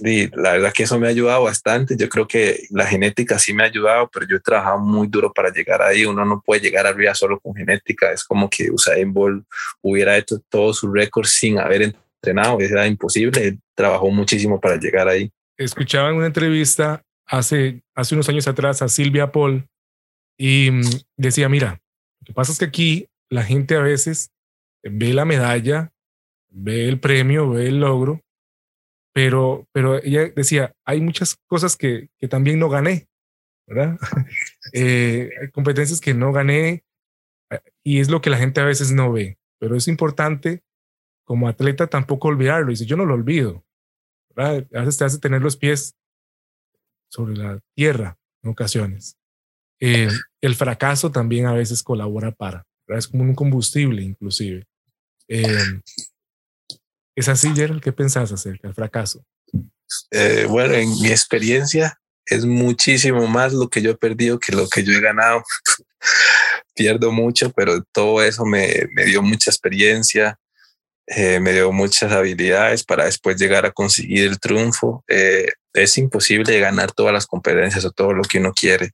la 0.00 0.52
verdad 0.52 0.72
que 0.72 0.84
eso 0.84 0.98
me 0.98 1.06
ha 1.06 1.10
ayudado 1.10 1.44
bastante. 1.44 1.96
Yo 1.96 2.08
creo 2.08 2.26
que 2.26 2.66
la 2.70 2.86
genética 2.86 3.38
sí 3.38 3.52
me 3.52 3.62
ha 3.62 3.66
ayudado, 3.66 4.08
pero 4.12 4.26
yo 4.26 4.36
he 4.36 4.40
trabajado 4.40 4.78
muy 4.78 5.06
duro 5.08 5.32
para 5.32 5.50
llegar 5.50 5.82
ahí. 5.82 6.04
Uno 6.04 6.24
no 6.24 6.42
puede 6.44 6.60
llegar 6.60 6.86
arriba 6.86 7.14
solo 7.14 7.38
con 7.40 7.54
genética. 7.54 8.12
Es 8.12 8.24
como 8.24 8.48
que 8.48 8.70
Usain 8.70 9.12
Bolt 9.12 9.46
hubiera 9.80 10.16
hecho 10.16 10.40
todos 10.48 10.78
sus 10.78 10.92
récords 10.92 11.30
sin 11.30 11.58
haber 11.58 11.82
entrenado. 11.82 12.60
Era 12.60 12.86
imposible. 12.86 13.58
trabajó 13.74 14.10
muchísimo 14.10 14.60
para 14.60 14.76
llegar 14.76 15.08
ahí. 15.08 15.30
Escuchaba 15.56 16.10
en 16.10 16.16
una 16.16 16.26
entrevista 16.26 17.02
hace, 17.26 17.82
hace 17.94 18.14
unos 18.14 18.28
años 18.28 18.48
atrás 18.48 18.82
a 18.82 18.88
Silvia 18.88 19.32
Paul 19.32 19.66
y 20.38 20.70
mm, 20.70 20.82
decía, 21.16 21.48
mira, 21.48 21.80
lo 22.20 22.26
que 22.26 22.32
pasa 22.32 22.52
es 22.52 22.58
que 22.58 22.64
aquí 22.64 23.06
la 23.30 23.42
gente 23.42 23.76
a 23.76 23.80
veces 23.80 24.30
ve 24.82 25.14
la 25.14 25.24
medalla, 25.24 25.92
ve 26.50 26.88
el 26.88 27.00
premio, 27.00 27.50
ve 27.50 27.68
el 27.68 27.80
logro, 27.80 28.20
pero, 29.12 29.68
pero 29.72 30.02
ella 30.02 30.30
decía, 30.34 30.74
hay 30.84 31.00
muchas 31.00 31.36
cosas 31.46 31.76
que, 31.76 32.08
que 32.18 32.28
también 32.28 32.58
no 32.58 32.68
gané, 32.68 33.08
¿verdad? 33.66 33.98
eh, 34.72 35.30
hay 35.40 35.50
competencias 35.50 36.00
que 36.00 36.14
no 36.14 36.32
gané 36.32 36.84
eh, 37.50 37.60
y 37.82 38.00
es 38.00 38.08
lo 38.08 38.20
que 38.20 38.30
la 38.30 38.38
gente 38.38 38.60
a 38.60 38.64
veces 38.64 38.92
no 38.92 39.12
ve, 39.12 39.38
pero 39.58 39.76
es 39.76 39.88
importante 39.88 40.62
como 41.24 41.48
atleta 41.48 41.86
tampoco 41.86 42.28
olvidarlo. 42.28 42.70
Dice, 42.70 42.86
yo 42.86 42.96
no 42.96 43.04
lo 43.04 43.14
olvido, 43.14 43.64
¿verdad? 44.34 44.66
A 44.74 44.80
veces 44.80 44.98
te 44.98 45.04
hace 45.04 45.18
tener 45.18 45.42
los 45.42 45.56
pies 45.56 45.96
sobre 47.08 47.36
la 47.36 47.60
tierra 47.74 48.18
en 48.42 48.50
ocasiones. 48.50 49.16
Eh, 49.80 50.08
el 50.40 50.54
fracaso 50.54 51.10
también 51.10 51.46
a 51.46 51.54
veces 51.54 51.82
colabora 51.82 52.30
para, 52.30 52.64
es 52.88 53.08
como 53.08 53.24
un 53.24 53.34
combustible 53.34 54.02
inclusive. 54.02 54.64
Eh, 55.28 55.44
¿Es 57.14 57.28
así, 57.28 57.54
Gerald? 57.54 57.82
¿Qué 57.82 57.92
pensás 57.92 58.32
acerca 58.32 58.68
del 58.68 58.74
fracaso? 58.74 59.24
Eh, 60.10 60.46
bueno, 60.48 60.74
en 60.74 60.90
mi 61.00 61.08
experiencia 61.08 61.98
es 62.26 62.44
muchísimo 62.44 63.26
más 63.26 63.52
lo 63.52 63.68
que 63.68 63.82
yo 63.82 63.90
he 63.90 63.96
perdido 63.96 64.38
que 64.38 64.52
lo 64.52 64.68
que 64.68 64.82
yo 64.82 64.92
he 64.92 65.00
ganado. 65.00 65.42
Pierdo 66.74 67.12
mucho, 67.12 67.50
pero 67.52 67.82
todo 67.92 68.22
eso 68.22 68.46
me, 68.46 68.86
me 68.94 69.04
dio 69.04 69.22
mucha 69.22 69.50
experiencia, 69.50 70.38
eh, 71.06 71.40
me 71.40 71.52
dio 71.52 71.70
muchas 71.72 72.12
habilidades 72.12 72.84
para 72.84 73.04
después 73.04 73.36
llegar 73.36 73.66
a 73.66 73.72
conseguir 73.72 74.26
el 74.26 74.40
triunfo. 74.40 75.04
Eh, 75.08 75.48
es 75.74 75.98
imposible 75.98 76.58
ganar 76.60 76.92
todas 76.92 77.12
las 77.12 77.26
competencias 77.26 77.84
o 77.84 77.90
todo 77.90 78.14
lo 78.14 78.22
que 78.22 78.38
uno 78.38 78.52
quiere. 78.52 78.92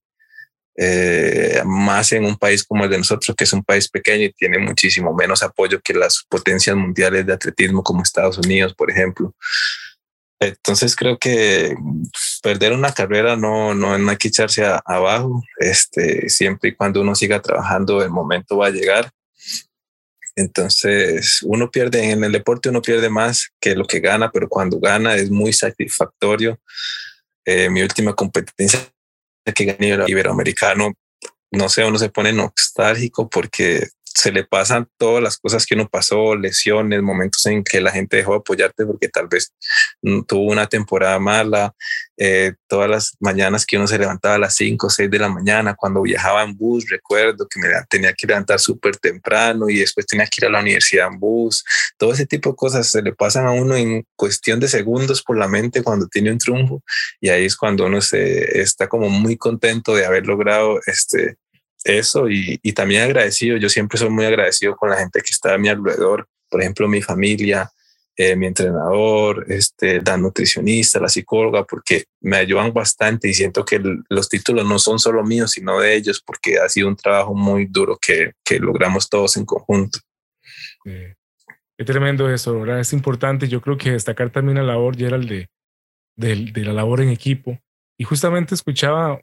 Eh, 0.80 1.60
más 1.64 2.12
en 2.12 2.24
un 2.24 2.36
país 2.36 2.62
como 2.62 2.84
el 2.84 2.90
de 2.90 2.98
nosotros, 2.98 3.34
que 3.36 3.42
es 3.42 3.52
un 3.52 3.64
país 3.64 3.88
pequeño 3.88 4.26
y 4.26 4.32
tiene 4.32 4.58
muchísimo 4.58 5.12
menos 5.12 5.42
apoyo 5.42 5.80
que 5.80 5.92
las 5.92 6.24
potencias 6.28 6.76
mundiales 6.76 7.26
de 7.26 7.32
atletismo 7.32 7.82
como 7.82 8.02
Estados 8.02 8.38
Unidos, 8.38 8.74
por 8.74 8.88
ejemplo. 8.88 9.34
Entonces 10.38 10.94
creo 10.94 11.18
que 11.18 11.74
perder 12.44 12.74
una 12.74 12.92
carrera 12.92 13.34
no, 13.34 13.74
no, 13.74 13.98
no 13.98 14.10
hay 14.10 14.16
que 14.16 14.28
echarse 14.28 14.64
abajo. 14.84 15.42
Este, 15.58 16.28
siempre 16.28 16.70
y 16.70 16.74
cuando 16.76 17.00
uno 17.00 17.16
siga 17.16 17.42
trabajando, 17.42 18.00
el 18.00 18.10
momento 18.10 18.58
va 18.58 18.68
a 18.68 18.70
llegar. 18.70 19.10
Entonces, 20.36 21.40
uno 21.42 21.68
pierde 21.72 22.12
en 22.12 22.22
el 22.22 22.30
deporte, 22.30 22.68
uno 22.68 22.80
pierde 22.80 23.10
más 23.10 23.48
que 23.60 23.74
lo 23.74 23.84
que 23.84 23.98
gana, 23.98 24.30
pero 24.30 24.48
cuando 24.48 24.78
gana 24.78 25.16
es 25.16 25.28
muy 25.28 25.52
satisfactorio. 25.52 26.60
Eh, 27.44 27.68
mi 27.68 27.82
última 27.82 28.14
competencia 28.14 28.78
que 29.52 29.64
gané 29.64 29.90
era 29.90 30.04
iberoamericano, 30.08 30.92
no 31.50 31.68
sé, 31.68 31.84
uno 31.84 31.98
se 31.98 32.11
pone 32.11 32.32
nostálgico 32.32 33.28
porque 33.28 33.88
se 34.18 34.33
le 34.33 34.42
pasan 34.42 34.88
todas 34.96 35.22
las 35.22 35.38
cosas 35.38 35.64
que 35.64 35.76
uno 35.76 35.88
pasó, 35.88 36.35
lesiones, 36.35 37.02
momentos 37.02 37.46
en 37.46 37.62
que 37.62 37.81
la 37.81 37.92
gente 37.92 38.16
dejó 38.16 38.33
de 38.33 38.38
apoyarte 38.38 38.85
porque 38.85 39.09
tal 39.09 39.28
vez 39.28 39.54
tuvo 40.26 40.50
una 40.50 40.66
temporada 40.66 41.20
mala, 41.20 41.72
eh, 42.16 42.54
todas 42.66 42.90
las 42.90 43.16
mañanas 43.20 43.64
que 43.64 43.76
uno 43.76 43.87
se 43.87 43.96
levantaba 43.96 44.35
a 44.35 44.38
las 44.38 44.57
5 44.57 44.88
o 44.88 44.90
6 44.90 45.09
de 45.09 45.18
la 45.20 45.28
mañana, 45.28 45.76
cuando 45.76 46.02
viajaba 46.02 46.42
en 46.42 46.57
bus, 46.57 46.87
recuerdo 46.90 47.46
que 47.48 47.61
me 47.61 47.68
tenía 47.88 48.12
que 48.12 48.26
levantar 48.26 48.59
súper 48.59 48.96
temprano 48.96 49.68
y 49.68 49.78
después 49.78 50.04
tenía 50.04 50.26
que 50.26 50.40
ir 50.40 50.46
a 50.46 50.50
la 50.50 50.62
universidad 50.62 51.07
en 51.07 51.20
bus, 51.20 51.64
todo 51.96 52.12
ese 52.12 52.26
tipo 52.26 52.50
de 52.50 52.57
cosas 52.57 52.90
se 52.90 53.02
le 53.02 53.12
pasan 53.12 53.46
a 53.46 53.52
uno 53.52 53.76
en 53.76 54.04
cuestión 54.16 54.59
de 54.59 54.66
segundos 54.66 55.22
por 55.22 55.38
la 55.38 55.46
mente 55.46 55.85
cuando 55.85 56.09
tiene 56.09 56.33
un 56.33 56.38
triunfo 56.38 56.83
y 57.20 57.28
ahí 57.28 57.44
es 57.44 57.57
cuando 57.57 57.87
uno 57.87 58.00
se 58.00 58.61
está 58.61 58.88
como 58.88 59.09
muy 59.09 59.37
contento 59.37 59.94
de 59.94 60.07
haber 60.07 60.26
logrado 60.26 60.81
este 60.87 61.37
eso 61.84 62.28
y, 62.28 62.58
y, 62.62 62.72
también 62.72 63.02
agradecido. 63.02 63.56
Yo 63.56 63.68
siempre 63.68 63.98
soy 63.98 64.10
muy 64.10 64.24
agradecido 64.24 64.76
con 64.76 64.90
la 64.90 64.96
gente 64.96 65.20
que 65.20 65.30
está 65.30 65.54
a 65.54 65.58
mi 65.58 65.68
alrededor, 65.68 66.26
por 66.48 66.60
ejemplo, 66.60 66.88
mi 66.88 67.02
familia, 67.02 67.70
eh, 68.20 68.34
mi 68.34 68.46
entrenador, 68.48 69.46
este, 69.48 70.02
la 70.02 70.16
nutricionista, 70.16 70.98
la 70.98 71.08
psicóloga, 71.08 71.62
porque 71.62 72.06
me 72.20 72.36
ayudan 72.36 72.72
bastante 72.72 73.28
y 73.28 73.34
siento 73.34 73.64
que 73.64 73.80
los 74.08 74.28
títulos 74.28 74.66
no 74.66 74.80
son 74.80 74.98
solo 74.98 75.22
míos, 75.22 75.52
sino 75.52 75.78
de 75.78 75.94
ellos, 75.94 76.20
porque 76.26 76.58
ha 76.58 76.68
sido 76.68 76.88
un 76.88 76.96
trabajo 76.96 77.32
muy 77.32 77.66
duro 77.66 77.96
que, 77.96 78.32
que 78.44 78.58
logramos 78.58 79.08
todos 79.08 79.36
en 79.36 79.44
conjunto. 79.44 80.00
Eh, 80.84 81.14
qué 81.76 81.84
tremendo 81.84 82.28
eso, 82.28 82.58
¿verdad? 82.58 82.80
Es 82.80 82.92
importante, 82.92 83.46
yo 83.46 83.60
creo 83.60 83.78
que 83.78 83.92
destacar 83.92 84.30
también 84.30 84.58
la 84.58 84.64
labor, 84.64 84.96
Gerald, 84.96 85.28
de, 85.28 85.48
de, 86.16 86.50
de 86.52 86.64
la 86.64 86.72
labor 86.72 87.00
en 87.00 87.10
equipo. 87.10 87.56
Y 87.96 88.02
justamente 88.02 88.56
escuchaba 88.56 89.20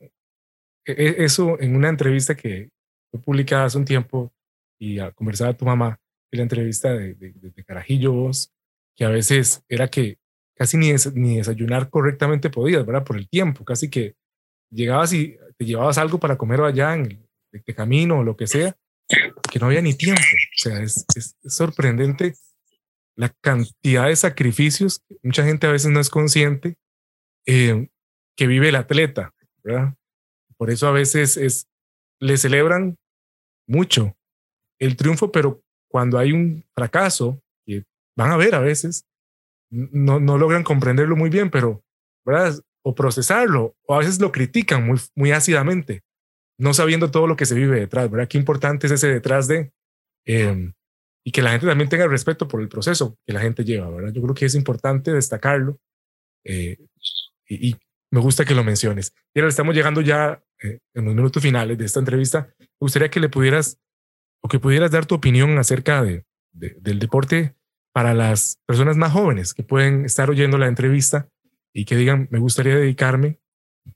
eso 0.85 1.59
en 1.59 1.75
una 1.75 1.89
entrevista 1.89 2.35
que 2.35 2.69
fue 3.11 3.21
publicada 3.21 3.65
hace 3.65 3.77
un 3.77 3.85
tiempo 3.85 4.33
y 4.79 4.99
conversaba 5.15 5.53
tu 5.53 5.65
mamá 5.65 5.99
en 6.31 6.37
la 6.37 6.43
entrevista 6.43 6.93
de, 6.93 7.15
de, 7.15 7.63
Carajillo 7.63 8.11
vos, 8.11 8.51
que 8.95 9.05
a 9.05 9.09
veces 9.09 9.63
era 9.69 9.87
que 9.87 10.17
casi 10.55 10.77
ni, 10.77 10.91
ni 11.13 11.37
desayunar 11.37 11.89
correctamente 11.89 12.49
podías, 12.49 12.85
¿verdad? 12.85 13.03
Por 13.03 13.17
el 13.17 13.27
tiempo, 13.29 13.63
casi 13.63 13.89
que 13.89 14.15
llegabas 14.69 15.13
y 15.13 15.37
te 15.57 15.65
llevabas 15.65 15.97
algo 15.97 16.19
para 16.19 16.37
comer 16.37 16.61
allá 16.61 16.93
en 16.93 17.25
el 17.51 17.75
camino 17.75 18.19
o 18.19 18.23
lo 18.23 18.35
que 18.35 18.47
sea, 18.47 18.75
que 19.51 19.59
no 19.59 19.67
había 19.67 19.81
ni 19.81 19.93
tiempo. 19.93 20.21
O 20.21 20.57
sea, 20.57 20.81
es, 20.81 21.05
es, 21.15 21.35
sorprendente 21.43 22.33
la 23.15 23.29
cantidad 23.41 24.07
de 24.07 24.15
sacrificios, 24.15 25.01
mucha 25.23 25.45
gente 25.45 25.67
a 25.67 25.71
veces 25.71 25.89
no 25.91 25.99
es 26.01 26.09
consciente, 26.09 26.75
eh, 27.45 27.87
que 28.35 28.47
vive 28.47 28.69
el 28.69 28.75
atleta, 28.75 29.33
¿verdad? 29.63 29.95
Por 30.57 30.69
eso 30.69 30.87
a 30.87 30.91
veces 30.91 31.37
es, 31.37 31.67
le 32.19 32.37
celebran 32.37 32.97
mucho 33.67 34.15
el 34.79 34.95
triunfo, 34.95 35.31
pero 35.31 35.61
cuando 35.89 36.17
hay 36.17 36.31
un 36.31 36.65
fracaso, 36.73 37.41
que 37.65 37.83
van 38.17 38.31
a 38.31 38.37
ver 38.37 38.55
a 38.55 38.59
veces, 38.59 39.05
no, 39.69 40.19
no 40.19 40.37
logran 40.37 40.63
comprenderlo 40.63 41.15
muy 41.15 41.29
bien, 41.29 41.49
pero 41.49 41.83
¿verdad? 42.25 42.59
o 42.83 42.93
procesarlo, 42.93 43.75
o 43.87 43.95
a 43.95 43.99
veces 43.99 44.21
lo 44.21 44.31
critican 44.31 44.85
muy, 44.85 44.99
muy 45.15 45.31
ácidamente, 45.31 46.03
no 46.59 46.71
sabiendo 46.73 47.09
todo 47.09 47.25
lo 47.25 47.35
que 47.35 47.47
se 47.47 47.55
vive 47.55 47.79
detrás, 47.79 48.11
¿verdad? 48.11 48.27
Qué 48.27 48.37
importante 48.37 48.85
es 48.85 48.93
ese 48.93 49.07
detrás 49.07 49.47
de, 49.47 49.71
em, 50.25 50.73
y 51.25 51.31
que 51.31 51.41
la 51.41 51.49
gente 51.51 51.65
también 51.65 51.89
tenga 51.89 52.07
respeto 52.07 52.47
por 52.47 52.61
el 52.61 52.69
proceso 52.69 53.17
que 53.25 53.33
la 53.33 53.41
gente 53.41 53.63
lleva, 53.63 53.89
¿verdad? 53.89 54.13
Yo 54.13 54.21
creo 54.21 54.35
que 54.35 54.45
es 54.45 54.53
importante 54.53 55.11
destacarlo 55.11 55.79
eh, 56.43 56.77
y, 57.49 57.75
me 58.15 58.21
gusta 58.21 58.45
que 58.45 58.55
lo 58.55 58.63
menciones. 58.63 59.13
Y 59.33 59.39
ahora 59.39 59.49
estamos 59.49 59.75
llegando 59.75 59.99
ya 59.99 60.41
eh, 60.63 60.79
en 60.93 61.05
los 61.05 61.13
minutos 61.13 61.43
finales 61.43 61.77
de 61.77 61.83
esta 61.83 61.99
entrevista. 61.99 62.47
Me 62.59 62.67
gustaría 62.79 63.09
que 63.09 63.19
le 63.19 63.27
pudieras 63.27 63.77
o 64.41 64.47
que 64.47 64.57
pudieras 64.57 64.89
dar 64.89 65.05
tu 65.05 65.15
opinión 65.15 65.57
acerca 65.57 66.01
de, 66.01 66.25
del 66.53 66.99
deporte 66.99 67.55
para 67.91 68.13
las 68.13 68.57
personas 68.65 68.95
más 68.95 69.11
jóvenes 69.11 69.53
que 69.53 69.63
pueden 69.63 70.05
estar 70.05 70.29
oyendo 70.29 70.57
la 70.57 70.67
entrevista 70.67 71.27
y 71.73 71.83
que 71.83 71.97
digan, 71.97 72.29
me 72.31 72.39
gustaría 72.39 72.75
dedicarme 72.75 73.39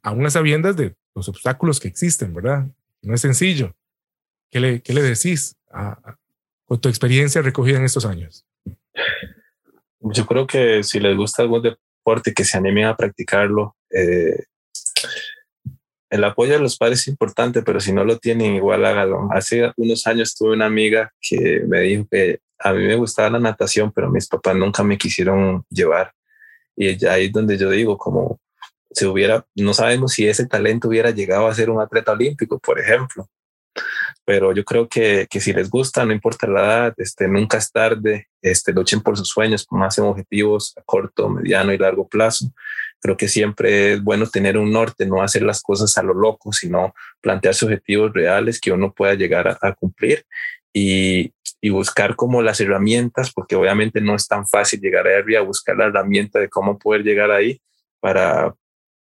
a 0.01 0.11
unas 0.11 0.33
sabiendas 0.33 0.75
de 0.75 0.97
los 1.15 1.29
obstáculos 1.29 1.79
que 1.79 1.87
existen, 1.87 2.33
¿verdad? 2.33 2.67
No 3.01 3.13
es 3.13 3.21
sencillo. 3.21 3.73
¿Qué 4.51 4.59
le, 4.59 4.81
qué 4.81 4.93
le 4.93 5.01
decís 5.01 5.55
con 6.65 6.81
tu 6.81 6.89
experiencia 6.89 7.41
recogida 7.41 7.77
en 7.77 7.85
estos 7.85 8.05
años? 8.05 8.45
Yo 10.01 10.25
creo 10.25 10.45
que 10.45 10.83
si 10.83 10.99
les 10.99 11.15
gusta 11.15 11.43
algún 11.43 11.61
deporte, 11.61 12.33
que 12.33 12.43
se 12.43 12.57
animen 12.57 12.85
a 12.85 12.97
practicarlo. 12.97 13.75
Eh, 13.91 14.43
el 16.09 16.23
apoyo 16.23 16.53
de 16.53 16.59
los 16.59 16.77
padres 16.77 17.01
es 17.01 17.07
importante, 17.07 17.61
pero 17.61 17.79
si 17.79 17.93
no 17.93 18.03
lo 18.03 18.17
tienen, 18.17 18.55
igual 18.55 18.85
hágalo. 18.85 19.29
Hace 19.31 19.71
unos 19.77 20.07
años 20.07 20.35
tuve 20.35 20.53
una 20.53 20.65
amiga 20.65 21.13
que 21.21 21.63
me 21.67 21.81
dijo 21.81 22.07
que 22.09 22.39
a 22.57 22.73
mí 22.73 22.83
me 22.85 22.95
gustaba 22.95 23.29
la 23.29 23.39
natación, 23.39 23.91
pero 23.91 24.09
mis 24.09 24.27
papás 24.27 24.55
nunca 24.55 24.83
me 24.83 24.97
quisieron 24.97 25.63
llevar. 25.69 26.11
Y 26.75 27.05
ahí 27.05 27.25
es 27.25 27.31
donde 27.31 27.57
yo 27.57 27.69
digo, 27.69 27.97
como 27.97 28.39
se 28.91 29.05
hubiera, 29.05 29.45
no 29.55 29.73
sabemos 29.73 30.13
si 30.13 30.27
ese 30.27 30.47
talento 30.47 30.87
hubiera 30.87 31.11
llegado 31.11 31.47
a 31.47 31.53
ser 31.53 31.69
un 31.69 31.79
atleta 31.79 32.11
olímpico, 32.11 32.57
por 32.59 32.79
ejemplo. 32.79 33.27
Pero 34.25 34.53
yo 34.53 34.65
creo 34.65 34.89
que, 34.89 35.27
que 35.29 35.39
si 35.39 35.53
les 35.53 35.69
gusta, 35.69 36.05
no 36.05 36.11
importa 36.11 36.47
la 36.47 36.61
edad, 36.61 36.93
este, 36.97 37.27
nunca 37.27 37.57
es 37.57 37.71
tarde, 37.71 38.27
este, 38.41 38.73
luchen 38.73 39.01
por 39.01 39.15
sus 39.15 39.29
sueños, 39.29 39.67
hacen 39.81 40.05
objetivos 40.05 40.75
a 40.77 40.81
corto, 40.81 41.29
mediano 41.29 41.71
y 41.71 41.77
largo 41.77 42.07
plazo. 42.07 42.51
Creo 43.01 43.17
que 43.17 43.27
siempre 43.27 43.93
es 43.93 44.03
bueno 44.03 44.27
tener 44.27 44.57
un 44.57 44.71
norte, 44.71 45.05
no 45.05 45.21
hacer 45.21 45.43
las 45.43 45.61
cosas 45.61 45.97
a 45.97 46.03
lo 46.03 46.13
loco, 46.13 46.51
sino 46.51 46.93
plantearse 47.21 47.65
objetivos 47.65 48.11
reales 48.13 48.59
que 48.59 48.71
uno 48.71 48.93
pueda 48.93 49.13
llegar 49.13 49.47
a, 49.47 49.57
a 49.61 49.73
cumplir 49.73 50.25
y, 50.73 51.33
y 51.61 51.69
buscar 51.69 52.15
como 52.15 52.41
las 52.41 52.59
herramientas, 52.61 53.31
porque 53.33 53.55
obviamente 53.55 54.01
no 54.01 54.15
es 54.15 54.27
tan 54.27 54.47
fácil 54.47 54.79
llegar 54.79 55.07
a 55.07 55.19
a 55.19 55.41
buscar 55.41 55.75
la 55.77 55.85
herramienta 55.85 56.39
de 56.39 56.49
cómo 56.49 56.77
poder 56.77 57.03
llegar 57.03 57.31
ahí 57.31 57.61
para, 57.99 58.55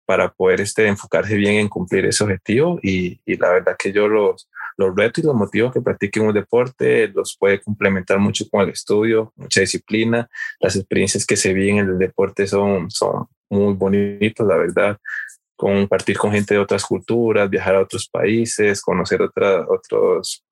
para 0.05 0.31
poder 0.31 0.61
este, 0.61 0.87
enfocarse 0.87 1.35
bien 1.35 1.55
en 1.55 1.67
cumplir 1.67 2.05
ese 2.05 2.23
objetivo. 2.23 2.79
Y, 2.81 3.19
y 3.25 3.37
la 3.37 3.51
verdad 3.51 3.75
que 3.77 3.91
yo 3.91 4.07
los, 4.07 4.49
los 4.77 4.95
retos 4.95 5.23
y 5.23 5.27
los 5.27 5.35
motivos 5.35 5.73
que 5.73 5.81
practiquen 5.81 6.23
un 6.23 6.33
deporte 6.33 7.07
los 7.09 7.35
puede 7.37 7.61
complementar 7.61 8.19
mucho 8.19 8.45
con 8.49 8.61
el 8.61 8.69
estudio, 8.69 9.33
mucha 9.35 9.61
disciplina. 9.61 10.29
Las 10.59 10.75
experiencias 10.75 11.25
que 11.25 11.35
se 11.35 11.53
viven 11.53 11.79
en 11.79 11.89
el 11.89 11.97
deporte 11.97 12.47
son, 12.47 12.89
son 12.89 13.27
muy 13.49 13.73
bonitas, 13.73 14.45
la 14.45 14.57
verdad. 14.57 14.97
Compartir 15.55 16.17
con 16.17 16.31
gente 16.31 16.53
de 16.53 16.59
otras 16.59 16.85
culturas, 16.85 17.49
viajar 17.49 17.75
a 17.75 17.81
otros 17.81 18.07
países, 18.07 18.81
conocer 18.81 19.21
otra, 19.21 19.65
otros 19.67 20.43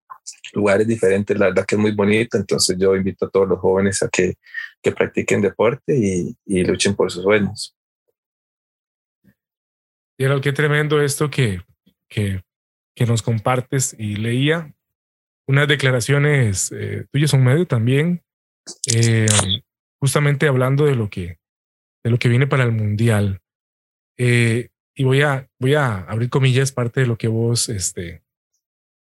lugares 0.53 0.87
diferentes, 0.87 1.37
la 1.37 1.47
verdad 1.47 1.65
que 1.65 1.75
es 1.75 1.81
muy 1.81 1.91
bonito, 1.91 2.37
entonces 2.37 2.75
yo 2.79 2.95
invito 2.95 3.25
a 3.25 3.29
todos 3.29 3.47
los 3.47 3.59
jóvenes 3.59 4.01
a 4.01 4.09
que, 4.09 4.33
que 4.81 4.91
practiquen 4.91 5.41
deporte 5.41 5.95
y, 5.95 6.35
y 6.45 6.63
luchen 6.63 6.95
por 6.95 7.11
sus 7.11 7.23
sueños. 7.23 7.75
Y 10.17 10.41
qué 10.41 10.53
tremendo 10.53 11.01
esto 11.01 11.29
que, 11.29 11.61
que, 12.07 12.41
que 12.95 13.05
nos 13.05 13.21
compartes. 13.21 13.95
Y 13.99 14.15
leía 14.15 14.73
unas 15.47 15.67
declaraciones 15.67 16.71
eh, 16.71 17.05
tuyas 17.11 17.33
un 17.33 17.43
medio 17.43 17.67
también, 17.67 18.23
eh, 18.93 19.25
justamente 19.99 20.47
hablando 20.47 20.85
de 20.85 20.95
lo 20.95 21.09
que 21.09 21.37
de 22.05 22.11
lo 22.11 22.19
que 22.19 22.29
viene 22.29 22.45
para 22.45 22.63
el 22.63 22.71
mundial. 22.71 23.41
Eh, 24.15 24.69
y 24.93 25.03
voy 25.03 25.23
a, 25.23 25.49
voy 25.59 25.73
a 25.73 26.01
abrir 26.01 26.29
comillas 26.29 26.71
parte 26.71 27.01
de 27.01 27.07
lo 27.07 27.17
que 27.17 27.27
vos 27.27 27.67
este, 27.67 28.23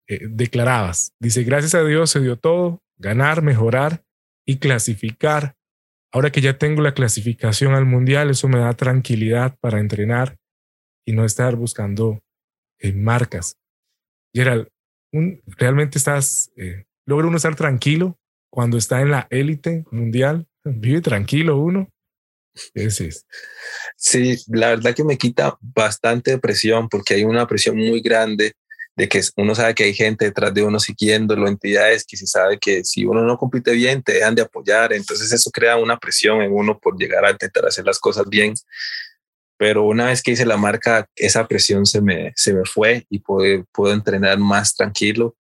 eh, 0.08 0.28
declarabas. 0.30 1.16
Dice, 1.20 1.44
gracias 1.44 1.74
a 1.74 1.84
Dios 1.84 2.12
se 2.12 2.20
dio 2.22 2.38
todo, 2.38 2.84
ganar, 2.98 3.42
mejorar 3.42 4.06
y 4.46 4.58
clasificar. 4.58 5.56
Ahora 6.14 6.32
que 6.32 6.42
ya 6.42 6.60
tengo 6.60 6.84
la 6.84 6.94
clasificación 6.94 7.74
al 7.74 7.88
mundial, 7.88 8.30
eso 8.30 8.48
me 8.48 8.60
da 8.60 8.74
tranquilidad 8.74 9.58
para 9.60 9.80
entrenar 9.80 10.38
y 11.08 11.14
no 11.14 11.26
estar 11.26 11.56
buscando 11.56 12.22
eh, 12.78 12.94
marcas. 12.94 13.58
Gerald, 14.32 14.68
un, 15.12 15.42
¿realmente 15.58 15.98
estás, 15.98 16.52
eh, 16.56 16.86
logra 17.08 17.28
uno 17.28 17.38
estar 17.38 17.56
tranquilo 17.56 18.20
cuando 18.52 18.78
está 18.78 19.02
en 19.02 19.10
la 19.10 19.26
élite 19.32 19.86
mundial? 19.90 20.48
¿Vive 20.64 21.02
tranquilo 21.02 21.58
uno? 21.58 21.90
Es. 22.74 23.26
Sí, 23.98 24.38
la 24.48 24.70
verdad 24.70 24.96
que 24.96 25.04
me 25.04 25.18
quita 25.18 25.58
bastante 25.62 26.38
presión 26.38 26.90
porque 26.90 27.16
hay 27.16 27.24
una 27.24 27.48
presión 27.48 27.78
muy 27.78 28.02
grande 28.02 28.54
de 28.96 29.10
que 29.10 29.22
uno 29.36 29.54
sabe 29.54 29.76
que 29.76 29.84
hay 29.84 29.94
gente 29.94 30.26
detrás 30.26 30.54
de 30.54 30.64
uno 30.64 30.80
siguiéndolo, 30.80 31.48
entidades 31.48 32.06
que 32.06 32.16
se 32.16 32.28
sabe 32.28 32.58
que 32.58 32.86
si 32.86 33.04
uno 33.04 33.24
no 33.24 33.38
compite 33.38 33.72
bien, 33.72 34.02
te 34.02 34.14
dejan 34.14 34.36
de 34.36 34.42
apoyar. 34.42 34.94
Entonces 34.94 35.32
eso 35.34 35.52
crea 35.52 35.76
una 35.76 35.98
presión 35.98 36.42
en 36.42 36.54
uno 36.54 36.80
por 36.80 36.98
llegar 36.98 37.26
a 37.26 37.32
intentar 37.32 37.66
hacer 37.66 37.86
las 37.86 38.00
cosas 38.00 38.26
bien. 38.30 38.54
Pero 39.58 39.84
una 39.84 40.08
vez 40.08 40.22
que 40.22 40.32
hice 40.32 40.46
la 40.46 40.58
marca, 40.58 41.08
esa 41.16 41.48
presión 41.48 41.86
se 41.86 42.02
me, 42.02 42.32
se 42.36 42.54
me 42.54 42.64
fue 42.66 43.06
y 43.10 43.20
puedo, 43.20 43.66
puedo 43.74 43.94
entrenar 43.94 44.38
más 44.38 44.76
tranquilo. 44.76 45.36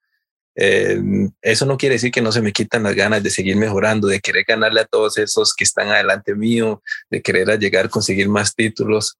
Eh, 0.55 1.01
eso 1.41 1.65
no 1.65 1.77
quiere 1.77 1.95
decir 1.95 2.11
que 2.11 2.21
no 2.21 2.31
se 2.31 2.41
me 2.41 2.53
quitan 2.53 2.83
las 2.83 2.95
ganas 2.95 3.21
de 3.21 3.29
seguir 3.29 3.57
mejorando, 3.57 4.07
de 4.07 4.21
querer 4.21 4.45
ganarle 4.47 4.81
a 4.81 4.85
todos 4.85 5.17
esos 5.17 5.53
que 5.53 5.63
están 5.63 5.89
adelante 5.89 6.35
mío, 6.35 6.81
de 7.09 7.21
querer 7.21 7.59
llegar 7.59 7.85
a 7.85 7.89
conseguir 7.89 8.29
más 8.29 8.55
títulos. 8.55 9.17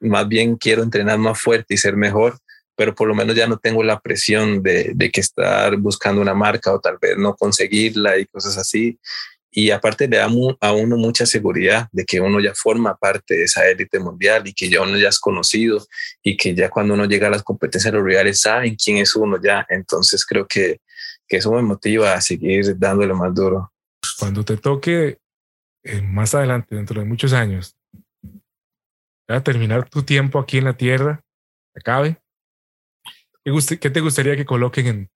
Más 0.00 0.28
bien 0.28 0.56
quiero 0.56 0.82
entrenar 0.82 1.18
más 1.18 1.40
fuerte 1.40 1.74
y 1.74 1.76
ser 1.78 1.96
mejor 1.96 2.38
pero 2.78 2.94
por 2.94 3.08
lo 3.08 3.14
menos 3.14 3.34
ya 3.34 3.46
no 3.46 3.56
tengo 3.56 3.82
la 3.82 3.98
presión 3.98 4.62
de, 4.62 4.92
de, 4.94 5.10
que 5.10 5.22
estar 5.22 5.74
buscando 5.78 6.20
una 6.20 6.34
marca 6.34 6.72
o 6.72 6.78
tal 6.78 6.98
vez 7.00 7.16
no 7.16 7.34
conseguirla 7.34 8.18
y 8.18 8.26
cosas 8.26 8.58
así. 8.58 9.00
Y 9.58 9.70
aparte 9.70 10.06
le 10.06 10.18
da 10.18 10.28
a 10.60 10.72
uno 10.72 10.96
mucha 10.98 11.24
seguridad 11.24 11.88
de 11.90 12.04
que 12.04 12.20
uno 12.20 12.40
ya 12.40 12.52
forma 12.54 12.94
parte 12.94 13.34
de 13.34 13.44
esa 13.44 13.66
élite 13.66 13.98
mundial 13.98 14.46
y 14.46 14.52
que 14.52 14.68
ya 14.68 14.82
uno 14.82 14.98
ya 14.98 15.08
es 15.08 15.18
conocido 15.18 15.82
y 16.22 16.36
que 16.36 16.54
ya 16.54 16.68
cuando 16.68 16.92
uno 16.92 17.06
llega 17.06 17.28
a 17.28 17.30
las 17.30 17.42
competencias 17.42 17.94
los 17.94 18.38
saben 18.38 18.76
quién 18.76 18.98
es 18.98 19.16
uno 19.16 19.40
ya. 19.42 19.64
Entonces 19.70 20.26
creo 20.26 20.46
que, 20.46 20.82
que 21.26 21.38
eso 21.38 21.50
me 21.52 21.62
motiva 21.62 22.12
a 22.12 22.20
seguir 22.20 22.78
dándole 22.78 23.14
más 23.14 23.34
duro. 23.34 23.72
Cuando 24.18 24.44
te 24.44 24.58
toque 24.58 25.20
eh, 25.84 26.02
más 26.02 26.34
adelante, 26.34 26.74
dentro 26.74 27.00
de 27.00 27.06
muchos 27.06 27.32
años, 27.32 27.74
a 29.26 29.42
terminar 29.42 29.88
tu 29.88 30.02
tiempo 30.02 30.38
aquí 30.38 30.58
en 30.58 30.64
la 30.64 30.76
Tierra, 30.76 31.24
acabe, 31.74 32.20
¿Qué, 33.80 33.90
te 33.90 34.00
gustaría 34.00 34.36
que 34.36 34.44
coloquen 34.44 35.08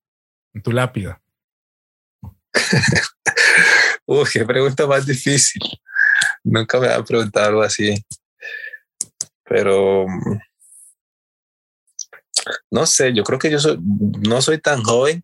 en, 0.55 0.63
tu 0.63 0.71
lápida? 0.71 1.21
Uy, 4.13 4.25
qué 4.33 4.45
pregunta 4.45 4.89
más 4.89 5.07
difícil. 5.07 5.63
Nunca 6.43 6.81
me 6.81 6.89
han 6.89 7.05
preguntado 7.05 7.47
algo 7.47 7.63
así. 7.63 7.95
Pero 9.45 10.05
no 12.73 12.87
sé, 12.87 13.13
yo 13.15 13.23
creo 13.23 13.39
que 13.39 13.53
yo 13.53 13.59
no 14.29 14.43
soy 14.43 14.59
tan 14.59 14.83
joven, 14.83 15.23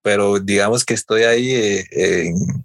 pero 0.00 0.38
digamos 0.38 0.86
que 0.86 0.94
estoy 0.94 1.24
ahí 1.24 1.50
eh, 1.50 1.84
en, 1.90 2.64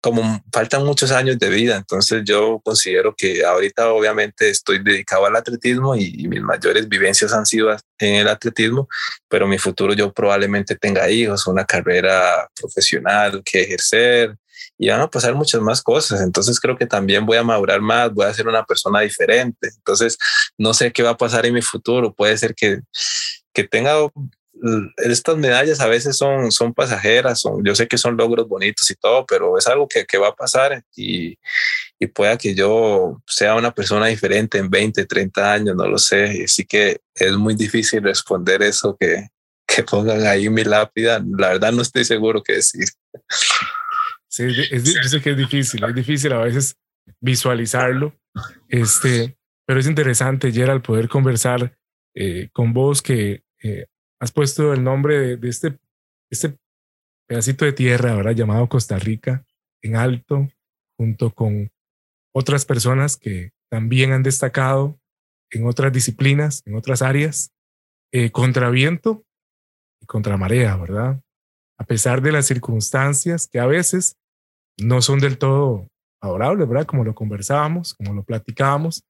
como 0.00 0.42
faltan 0.50 0.86
muchos 0.86 1.10
años 1.10 1.38
de 1.38 1.50
vida, 1.50 1.76
entonces 1.76 2.22
yo 2.24 2.58
considero 2.64 3.14
que 3.14 3.44
ahorita 3.44 3.92
obviamente 3.92 4.48
estoy 4.48 4.82
dedicado 4.82 5.26
al 5.26 5.36
atletismo 5.36 5.94
y, 5.94 6.26
mis 6.26 6.40
mayores 6.40 6.88
vivencias 6.88 7.34
han 7.34 7.44
sido 7.44 7.70
en 7.98 8.14
el 8.14 8.28
atletismo, 8.28 8.88
pero 9.28 9.46
mi 9.46 9.58
futuro 9.58 9.92
yo 9.92 10.10
probablemente 10.10 10.74
tenga 10.74 11.10
hijos, 11.10 11.46
una 11.46 11.66
carrera 11.66 12.48
profesional 12.58 13.42
que 13.44 13.60
ejercer 13.60 14.38
y 14.82 14.88
van 14.88 15.02
a 15.02 15.10
pasar 15.10 15.34
muchas 15.34 15.60
más 15.60 15.82
cosas, 15.82 16.22
entonces 16.22 16.58
creo 16.58 16.76
que 16.76 16.86
también 16.86 17.26
voy 17.26 17.36
a 17.36 17.42
madurar 17.42 17.80
más, 17.80 18.12
voy 18.12 18.24
a 18.24 18.34
ser 18.34 18.48
una 18.48 18.64
persona 18.64 19.00
diferente, 19.00 19.68
entonces 19.76 20.16
no 20.56 20.72
sé 20.72 20.90
qué 20.90 21.02
va 21.02 21.10
a 21.10 21.16
pasar 21.16 21.44
en 21.44 21.54
mi 21.54 21.62
futuro, 21.62 22.14
puede 22.14 22.36
ser 22.38 22.54
que 22.54 22.80
que 23.52 23.64
tenga 23.64 23.94
estas 24.98 25.36
medallas 25.36 25.80
a 25.80 25.86
veces 25.86 26.16
son, 26.16 26.52
son 26.52 26.74
pasajeras, 26.74 27.40
son, 27.40 27.64
yo 27.64 27.74
sé 27.74 27.88
que 27.88 27.96
son 27.96 28.16
logros 28.16 28.46
bonitos 28.46 28.90
y 28.90 28.94
todo, 28.94 29.24
pero 29.26 29.56
es 29.56 29.66
algo 29.66 29.88
que, 29.88 30.04
que 30.04 30.18
va 30.18 30.28
a 30.28 30.34
pasar 30.34 30.84
y, 30.94 31.38
y, 31.98 32.06
pueda 32.08 32.36
que 32.36 32.54
yo 32.54 33.22
sea 33.26 33.54
una 33.54 33.72
persona 33.72 34.06
diferente 34.06 34.58
en 34.58 34.68
20, 34.68 35.06
30 35.06 35.52
años, 35.52 35.76
no 35.76 35.86
lo 35.86 35.96
sé. 35.96 36.44
Así 36.44 36.66
que 36.66 37.00
es 37.14 37.32
muy 37.32 37.54
difícil 37.54 38.02
responder 38.02 38.62
eso 38.62 38.96
que, 38.98 39.28
que 39.66 39.82
pongan 39.82 40.26
ahí 40.26 40.50
mi 40.50 40.64
lápida. 40.64 41.24
La 41.38 41.48
verdad 41.50 41.72
no 41.72 41.80
estoy 41.80 42.04
seguro 42.04 42.42
qué 42.42 42.54
decir. 42.54 42.88
Sí, 44.30 44.44
es, 44.70 44.94
yo 44.94 45.02
sé 45.02 45.20
que 45.20 45.30
es 45.30 45.36
difícil, 45.36 45.82
es 45.84 45.94
difícil 45.94 46.32
a 46.32 46.38
veces 46.38 46.76
visualizarlo. 47.20 48.14
Este, 48.68 49.36
pero 49.66 49.80
es 49.80 49.88
interesante, 49.88 50.52
Gerald, 50.52 50.82
poder 50.82 51.08
conversar 51.08 51.76
eh, 52.14 52.48
con 52.52 52.72
vos 52.72 53.02
que 53.02 53.42
eh, 53.62 53.86
has 54.20 54.30
puesto 54.30 54.72
el 54.72 54.84
nombre 54.84 55.36
de, 55.36 55.48
este, 55.48 55.78
este 56.30 56.56
pedacito 57.28 57.64
de 57.64 57.72
tierra, 57.72 58.12
ahora 58.12 58.32
llamado 58.32 58.68
Costa 58.68 58.98
Rica, 58.98 59.44
en 59.82 59.96
alto, 59.96 60.48
junto 60.96 61.34
con 61.34 61.72
otras 62.32 62.64
personas 62.64 63.16
que 63.16 63.52
también 63.68 64.12
han 64.12 64.22
destacado 64.22 65.00
en 65.50 65.66
otras 65.66 65.92
disciplinas, 65.92 66.62
en 66.66 66.76
otras 66.76 67.02
áreas, 67.02 67.52
eh, 68.12 68.30
contra 68.30 68.70
viento 68.70 69.24
y 70.00 70.06
contra 70.06 70.36
marea, 70.36 70.76
¿verdad? 70.76 71.20
A 71.80 71.84
pesar 71.84 72.20
de 72.20 72.30
las 72.30 72.46
circunstancias 72.46 73.48
que 73.50 73.58
a 73.58 73.64
veces 73.66 74.16
no 74.78 75.00
son 75.00 75.18
del 75.18 75.38
todo 75.38 75.88
favorables, 76.20 76.68
¿verdad? 76.68 76.86
Como 76.86 77.04
lo 77.04 77.14
conversábamos, 77.14 77.94
como 77.94 78.12
lo 78.12 78.22
platicábamos, 78.22 79.02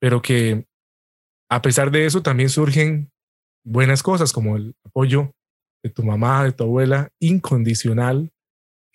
pero 0.00 0.22
que 0.22 0.64
a 1.50 1.60
pesar 1.60 1.90
de 1.90 2.06
eso 2.06 2.22
también 2.22 2.50
surgen 2.50 3.10
buenas 3.64 4.04
cosas 4.04 4.32
como 4.32 4.56
el 4.56 4.76
apoyo 4.84 5.32
de 5.82 5.90
tu 5.90 6.04
mamá, 6.04 6.44
de 6.44 6.52
tu 6.52 6.62
abuela, 6.62 7.10
incondicional, 7.20 8.30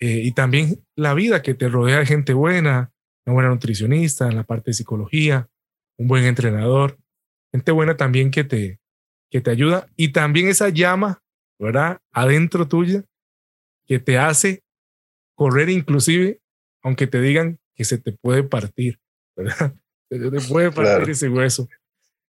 eh, 0.00 0.22
y 0.24 0.32
también 0.32 0.82
la 0.96 1.12
vida 1.12 1.42
que 1.42 1.52
te 1.52 1.68
rodea 1.68 1.98
de 1.98 2.06
gente 2.06 2.32
buena, 2.32 2.90
una 3.26 3.34
buena 3.34 3.50
nutricionista 3.50 4.28
en 4.28 4.36
la 4.36 4.44
parte 4.44 4.70
de 4.70 4.74
psicología, 4.74 5.46
un 5.98 6.08
buen 6.08 6.24
entrenador, 6.24 6.98
gente 7.52 7.70
buena 7.70 7.98
también 7.98 8.30
que 8.30 8.44
te, 8.44 8.80
que 9.30 9.42
te 9.42 9.50
ayuda 9.50 9.88
y 9.94 10.12
también 10.12 10.48
esa 10.48 10.70
llama, 10.70 11.22
¿verdad? 11.58 11.98
Adentro 12.12 12.66
tuya 12.66 13.04
que 13.90 13.98
te 13.98 14.18
hace 14.18 14.62
correr 15.34 15.68
inclusive, 15.68 16.40
aunque 16.80 17.08
te 17.08 17.20
digan 17.20 17.58
que 17.74 17.82
se 17.84 17.98
te 17.98 18.12
puede 18.12 18.44
partir, 18.44 19.00
¿verdad? 19.36 19.74
Se 20.08 20.18
te 20.18 20.40
puede 20.48 20.72
partir 20.72 21.10
ese 21.10 21.28
hueso 21.28 21.68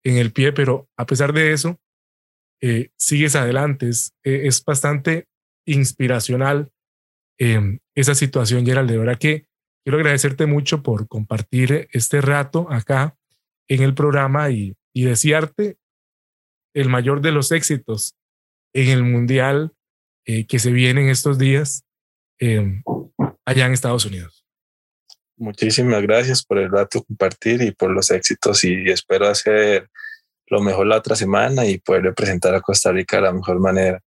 en 0.04 0.17
el 0.17 0.32
pie, 0.32 0.52
pero 0.52 0.89
a 0.98 1.06
pesar 1.06 1.32
de 1.32 1.52
eso, 1.52 1.80
eh, 2.60 2.89
sigues 2.98 3.36
adelante. 3.36 3.89
Es, 3.89 4.13
eh, 4.24 4.48
es 4.48 4.65
bastante 4.65 5.28
inspiracional 5.63 6.72
em, 7.38 7.78
esa 7.93 8.15
situación, 8.15 8.65
Gerald. 8.65 8.89
De 8.89 8.98
verdad 8.98 9.20
que 9.20 9.46
quiero 9.84 10.00
agradecerte 10.00 10.48
mucho 10.48 10.82
por 10.82 11.08
compartir 11.08 11.88
este 11.91 12.20
rato 12.20 12.67
acá 12.72 13.15
en 13.67 13.84
el 13.84 13.93
programa 13.93 14.50
y, 14.50 14.76
y 14.91 15.04
desearte 15.04 15.78
el 16.74 16.89
mayor 16.89 17.22
de 17.22 17.32
los 17.32 17.52
éxitos 17.52 18.15
en 18.74 18.89
el 18.89 19.04
mundial 19.04 19.76
eh, 20.29 20.45
que 20.45 20.59
se 20.59 20.71
viene 20.71 21.01
en 21.01 21.09
estos 21.09 21.37
días 21.37 21.85
em, 22.37 22.83
allá 23.45 23.65
en 23.65 23.71
Estados 23.71 24.05
Unidos. 24.05 24.45
Muchísimas 25.37 26.01
gracias 26.01 26.43
por 26.43 26.57
el 26.57 26.69
rato 26.69 27.01
compartir 27.01 27.61
y 27.61 27.71
por 27.71 27.91
los 27.91 28.11
éxitos 28.11 28.61
y 28.65 28.89
espero 28.89 29.27
hacer 29.27 29.89
lo 30.47 30.61
mejor 30.61 30.87
la 30.87 30.97
otra 30.97 31.15
semana 31.15 31.65
y 31.65 31.77
poder 31.77 32.03
representar 32.03 32.53
a 32.53 32.59
Costa 32.59 32.91
Rica 32.91 33.17
de 33.17 33.23
la 33.23 33.31
mejor 33.31 33.59
manera. 33.61 34.01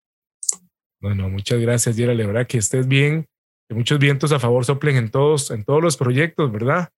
Bueno, 1.00 1.28
muchas 1.28 1.60
gracias, 1.60 1.96
Yera. 1.96 2.14
La 2.14 2.26
verdad 2.26 2.48
que 2.48 2.58
estés 2.58 2.88
bien, 2.88 3.26
que 3.68 3.76
muchos 3.76 4.00
vientos 4.00 4.32
a 4.32 4.40
favor 4.40 4.64
soplen 4.64 4.96
en 4.96 5.10
todos, 5.12 5.52
en 5.52 5.64
todos 5.64 5.82
los 5.82 5.96
proyectos, 5.96 6.50
¿verdad? 6.50 6.88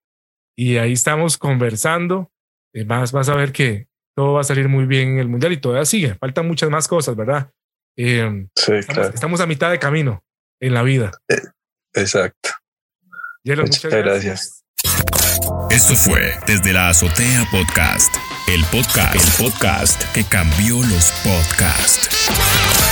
Y 0.56 0.78
ahí 0.78 0.92
estamos 0.92 1.36
conversando. 1.36 2.30
Eh, 2.72 2.84
vas, 2.84 3.12
vas 3.12 3.28
a 3.28 3.36
ver 3.36 3.52
que 3.52 3.88
todo 4.16 4.32
va 4.34 4.40
a 4.40 4.44
salir 4.44 4.68
muy 4.68 4.86
bien 4.86 5.10
en 5.10 5.18
el 5.18 5.28
Mundial 5.28 5.52
y 5.52 5.58
todavía 5.58 5.84
sigue. 5.84 6.14
Faltan 6.14 6.46
muchas 6.46 6.70
más 6.70 6.88
cosas, 6.88 7.14
¿verdad? 7.16 7.50
Eh, 7.96 8.46
sí, 8.56 8.72
estamos, 8.72 8.84
claro. 8.86 9.14
estamos, 9.14 9.40
a 9.40 9.46
mitad 9.46 9.70
de 9.70 9.78
camino 9.78 10.24
en 10.60 10.74
la 10.74 10.82
vida. 10.82 11.10
Eh, 11.28 11.40
exacto. 11.94 12.50
Muchas, 13.44 13.64
muchas 13.64 13.92
gracias. 13.92 14.04
gracias. 14.24 14.60
Esto 15.70 15.94
fue 15.94 16.34
Desde 16.46 16.72
la 16.72 16.88
Azotea 16.88 17.46
Podcast, 17.50 18.14
el 18.48 18.64
podcast, 18.66 19.14
el 19.14 19.44
podcast 19.44 20.02
que 20.12 20.24
cambió 20.24 20.76
los 20.82 21.12
podcasts. 21.22 22.89